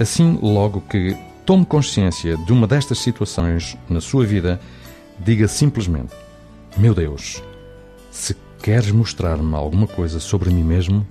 Assim, 0.00 0.38
logo 0.42 0.80
que 0.80 1.16
tome 1.46 1.64
consciência 1.64 2.36
de 2.36 2.52
uma 2.52 2.66
destas 2.66 2.98
situações 2.98 3.76
na 3.88 4.00
sua 4.00 4.26
vida, 4.26 4.60
diga 5.18 5.46
simplesmente: 5.46 6.12
Meu 6.76 6.94
Deus, 6.94 7.42
se 8.10 8.36
queres 8.62 8.90
mostrar-me 8.90 9.54
alguma 9.54 9.86
coisa 9.86 10.18
sobre 10.18 10.50
mim 10.50 10.64
mesmo, 10.64 11.06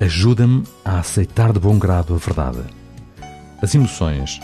ajuda-me 0.00 0.64
a 0.84 0.98
aceitar 0.98 1.52
de 1.52 1.60
bom 1.60 1.78
grado 1.78 2.14
a 2.14 2.16
verdade. 2.16 2.79
As 3.62 3.74
emoções 3.74 4.40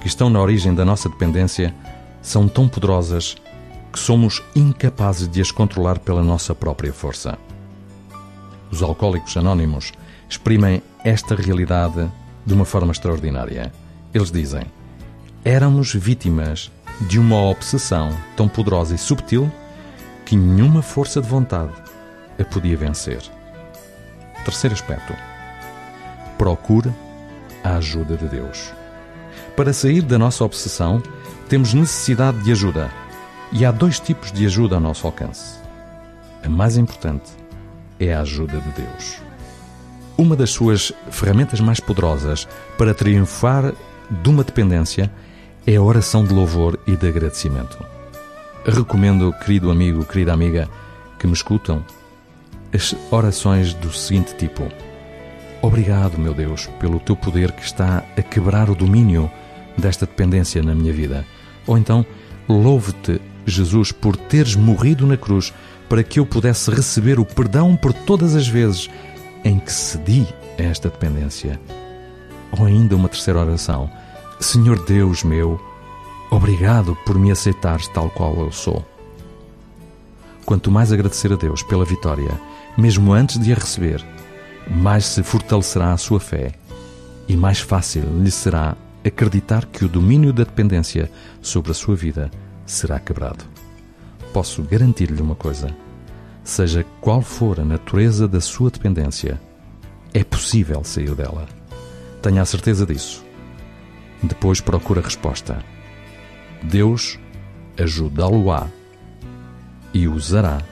que 0.00 0.06
estão 0.06 0.30
na 0.30 0.40
origem 0.40 0.74
da 0.74 0.84
nossa 0.84 1.08
dependência 1.08 1.74
são 2.22 2.46
tão 2.48 2.68
poderosas 2.68 3.36
que 3.92 3.98
somos 3.98 4.42
incapazes 4.54 5.28
de 5.28 5.40
as 5.40 5.50
controlar 5.50 5.98
pela 5.98 6.22
nossa 6.22 6.54
própria 6.54 6.92
força. 6.92 7.38
Os 8.70 8.82
alcoólicos 8.82 9.36
anónimos 9.36 9.92
exprimem 10.28 10.82
esta 11.04 11.34
realidade 11.34 12.10
de 12.46 12.54
uma 12.54 12.64
forma 12.64 12.92
extraordinária. 12.92 13.72
Eles 14.12 14.30
dizem: 14.30 14.62
Éramos 15.44 15.92
vítimas 15.92 16.70
de 17.08 17.18
uma 17.18 17.40
obsessão 17.42 18.16
tão 18.36 18.48
poderosa 18.48 18.94
e 18.94 18.98
subtil 18.98 19.50
que 20.24 20.36
nenhuma 20.36 20.80
força 20.80 21.20
de 21.20 21.28
vontade 21.28 21.72
a 22.38 22.44
podia 22.44 22.76
vencer. 22.76 23.20
Terceiro 24.44 24.74
aspecto: 24.74 25.12
procure 26.38 26.92
a 27.64 27.76
ajuda 27.76 28.16
de 28.16 28.28
Deus. 28.28 28.72
Para 29.56 29.72
sair 29.72 30.02
da 30.02 30.18
nossa 30.18 30.44
obsessão, 30.44 31.02
temos 31.48 31.72
necessidade 31.72 32.38
de 32.44 32.52
ajuda. 32.52 32.90
E 33.50 33.64
há 33.64 33.70
dois 33.70 33.98
tipos 33.98 34.30
de 34.30 34.44
ajuda 34.44 34.74
ao 34.74 34.80
nosso 34.80 35.06
alcance. 35.06 35.58
A 36.44 36.48
mais 36.48 36.76
importante 36.76 37.32
é 37.98 38.12
a 38.12 38.20
ajuda 38.20 38.60
de 38.60 38.70
Deus. 38.82 39.18
Uma 40.16 40.36
das 40.36 40.50
suas 40.50 40.92
ferramentas 41.10 41.60
mais 41.60 41.80
poderosas 41.80 42.46
para 42.76 42.94
triunfar 42.94 43.72
de 44.10 44.28
uma 44.28 44.44
dependência 44.44 45.10
é 45.66 45.76
a 45.76 45.82
oração 45.82 46.24
de 46.24 46.34
louvor 46.34 46.78
e 46.86 46.96
de 46.96 47.08
agradecimento. 47.08 47.78
Recomendo, 48.66 49.32
querido 49.44 49.70
amigo, 49.70 50.04
querida 50.04 50.32
amiga, 50.32 50.68
que 51.18 51.26
me 51.26 51.32
escutam, 51.32 51.84
as 52.72 52.94
orações 53.10 53.72
do 53.74 53.92
seguinte 53.92 54.34
tipo: 54.36 54.68
Obrigado, 55.64 56.18
meu 56.18 56.34
Deus, 56.34 56.68
pelo 56.78 57.00
teu 57.00 57.16
poder 57.16 57.50
que 57.50 57.64
está 57.64 58.04
a 58.18 58.20
quebrar 58.20 58.68
o 58.68 58.74
domínio 58.74 59.30
desta 59.78 60.04
dependência 60.04 60.62
na 60.62 60.74
minha 60.74 60.92
vida. 60.92 61.24
Ou 61.66 61.78
então, 61.78 62.04
louve-te, 62.46 63.18
Jesus, 63.46 63.90
por 63.90 64.14
teres 64.14 64.54
morrido 64.54 65.06
na 65.06 65.16
cruz 65.16 65.54
para 65.88 66.02
que 66.02 66.20
eu 66.20 66.26
pudesse 66.26 66.70
receber 66.70 67.18
o 67.18 67.24
perdão 67.24 67.74
por 67.76 67.94
todas 67.94 68.36
as 68.36 68.46
vezes 68.46 68.90
em 69.42 69.58
que 69.58 69.72
cedi 69.72 70.26
a 70.58 70.62
esta 70.64 70.90
dependência. 70.90 71.58
Ou 72.52 72.66
ainda 72.66 72.94
uma 72.94 73.08
terceira 73.08 73.40
oração: 73.40 73.90
Senhor 74.38 74.84
Deus 74.84 75.24
meu, 75.24 75.58
obrigado 76.30 76.94
por 77.06 77.18
me 77.18 77.30
aceitares 77.30 77.88
tal 77.88 78.10
qual 78.10 78.38
eu 78.38 78.52
sou. 78.52 78.84
Quanto 80.44 80.70
mais 80.70 80.92
agradecer 80.92 81.32
a 81.32 81.36
Deus 81.36 81.62
pela 81.62 81.86
vitória, 81.86 82.38
mesmo 82.76 83.14
antes 83.14 83.38
de 83.38 83.50
a 83.50 83.54
receber, 83.54 84.04
mais 84.70 85.04
se 85.04 85.22
fortalecerá 85.22 85.92
a 85.92 85.96
sua 85.96 86.20
fé 86.20 86.52
e 87.28 87.36
mais 87.36 87.60
fácil 87.60 88.04
lhe 88.22 88.30
será 88.30 88.76
acreditar 89.04 89.66
que 89.66 89.84
o 89.84 89.88
domínio 89.88 90.32
da 90.32 90.44
dependência 90.44 91.10
sobre 91.42 91.70
a 91.70 91.74
sua 91.74 91.94
vida 91.94 92.30
será 92.66 92.98
quebrado. 92.98 93.44
Posso 94.32 94.62
garantir-lhe 94.62 95.20
uma 95.20 95.34
coisa: 95.34 95.74
seja 96.42 96.84
qual 97.00 97.20
for 97.20 97.60
a 97.60 97.64
natureza 97.64 98.26
da 98.26 98.40
sua 98.40 98.70
dependência, 98.70 99.40
é 100.12 100.24
possível 100.24 100.82
sair 100.84 101.14
dela. 101.14 101.46
Tenha 102.22 102.42
a 102.42 102.46
certeza 102.46 102.86
disso. 102.86 103.24
Depois 104.22 104.60
procura 104.60 105.00
a 105.00 105.04
resposta. 105.04 105.62
Deus 106.62 107.18
ajudá-lo-á 107.78 108.68
e 109.92 110.08
usará, 110.08 110.62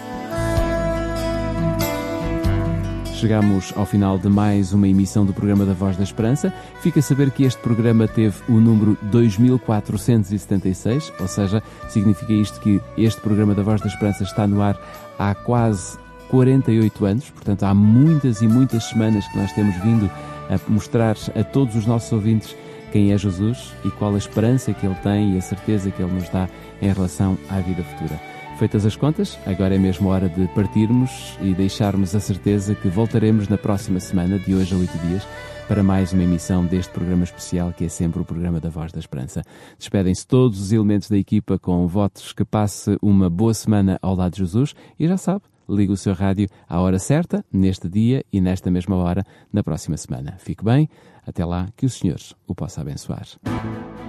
Chegamos 3.13 3.71
ao 3.77 3.85
final 3.85 4.19
de 4.19 4.27
mais 4.27 4.73
uma 4.73 4.89
emissão 4.89 5.25
do 5.25 5.33
programa 5.33 5.65
da 5.65 5.73
Voz 5.73 5.95
da 5.95 6.03
Esperança. 6.03 6.53
Fica 6.81 6.99
a 6.99 7.01
saber 7.01 7.31
que 7.31 7.45
este 7.45 7.61
programa 7.61 8.09
teve 8.09 8.35
o 8.49 8.59
número 8.59 8.97
2476, 9.03 11.13
ou 11.19 11.27
seja, 11.27 11.63
significa 11.88 12.33
isto 12.33 12.59
que 12.59 12.81
este 12.97 13.21
programa 13.21 13.55
da 13.55 13.63
Voz 13.63 13.79
da 13.79 13.88
Esperança 13.88 14.23
está 14.23 14.45
no 14.45 14.61
ar 14.61 14.77
há 15.17 15.33
quase 15.33 15.97
48 16.29 17.05
anos, 17.05 17.29
portanto 17.29 17.63
há 17.63 17.73
muitas 17.73 18.41
e 18.41 18.47
muitas 18.47 18.83
semanas 18.83 19.25
que 19.29 19.38
nós 19.38 19.53
temos 19.53 19.77
vindo 19.77 20.11
a 20.49 20.71
mostrar 20.71 21.15
a 21.36 21.43
todos 21.43 21.75
os 21.75 21.86
nossos 21.86 22.12
ouvintes 22.12 22.55
quem 22.91 23.12
é 23.12 23.17
Jesus 23.17 23.73
e 23.84 23.89
qual 23.91 24.15
a 24.15 24.17
esperança 24.17 24.73
que 24.73 24.86
Ele 24.86 24.95
tem 24.95 25.34
e 25.34 25.38
a 25.38 25.41
certeza 25.41 25.91
que 25.91 26.01
Ele 26.01 26.13
nos 26.13 26.29
dá 26.29 26.47
em 26.81 26.91
relação 26.91 27.38
à 27.49 27.60
vida 27.60 27.84
futura. 27.84 28.19
Feitas 28.58 28.86
as 28.86 28.95
contas, 28.95 29.38
agora 29.45 29.75
é 29.75 29.77
mesmo 29.77 30.08
hora 30.08 30.29
de 30.29 30.47
partirmos 30.55 31.38
e 31.41 31.53
deixarmos 31.53 32.15
a 32.15 32.21
certeza 32.21 32.73
que 32.73 32.88
voltaremos 32.88 33.49
na 33.49 33.58
próxima 33.58 33.99
semana, 33.99 34.39
de 34.39 34.55
hoje 34.55 34.73
a 34.73 34.77
oito 34.77 34.97
dias, 34.99 35.27
para 35.67 35.84
mais 35.84 36.13
uma 36.13 36.23
emissão 36.23 36.65
deste 36.65 36.93
programa 36.93 37.25
especial 37.25 37.73
que 37.73 37.84
é 37.84 37.89
sempre 37.89 38.21
o 38.21 38.25
programa 38.25 38.62
da 38.62 38.69
Voz 38.69 38.93
da 38.93 38.99
Esperança. 38.99 39.43
Despedem-se 39.77 40.25
todos 40.25 40.62
os 40.62 40.71
elementos 40.71 41.10
da 41.10 41.17
equipa 41.17 41.60
com 41.60 41.86
votos 41.86 42.31
que 42.31 42.45
passe 42.45 42.97
uma 43.01 43.29
boa 43.29 43.53
semana 43.53 43.99
ao 44.01 44.15
lado 44.15 44.31
de 44.31 44.39
Jesus 44.39 44.73
e 44.97 45.05
já 45.05 45.17
sabe, 45.17 45.41
ligue 45.67 45.91
o 45.91 45.97
seu 45.97 46.13
rádio 46.13 46.47
à 46.67 46.80
hora 46.80 46.99
certa, 46.99 47.43
neste 47.51 47.89
dia 47.89 48.23
e 48.32 48.39
nesta 48.39 48.69
mesma 48.71 48.95
hora, 48.95 49.23
na 49.51 49.63
próxima 49.63 49.97
semana. 49.97 50.36
Fique 50.38 50.63
bem, 50.63 50.89
até 51.25 51.43
lá, 51.45 51.67
que 51.75 51.86
o 51.86 51.89
Senhor 51.89 52.19
o 52.47 52.56
possa 52.56 52.82
abençoar. 52.82 53.28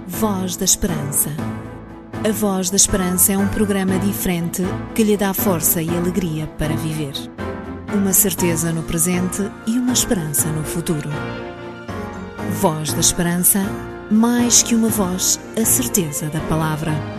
Voz 0.07 0.55
da 0.55 0.65
Esperança. 0.65 1.29
A 2.27 2.31
Voz 2.31 2.69
da 2.69 2.75
Esperança 2.75 3.33
é 3.33 3.37
um 3.37 3.47
programa 3.47 3.97
diferente 3.99 4.63
que 4.95 5.03
lhe 5.03 5.17
dá 5.17 5.33
força 5.33 5.81
e 5.81 5.89
alegria 5.89 6.47
para 6.57 6.75
viver. 6.75 7.13
Uma 7.93 8.13
certeza 8.13 8.71
no 8.71 8.83
presente 8.83 9.43
e 9.65 9.77
uma 9.77 9.93
esperança 9.93 10.49
no 10.51 10.63
futuro. 10.63 11.09
Voz 12.59 12.93
da 12.93 12.99
Esperança, 12.99 13.59
mais 14.11 14.63
que 14.63 14.75
uma 14.75 14.89
voz, 14.89 15.39
a 15.59 15.63
certeza 15.63 16.29
da 16.29 16.39
palavra. 16.41 17.16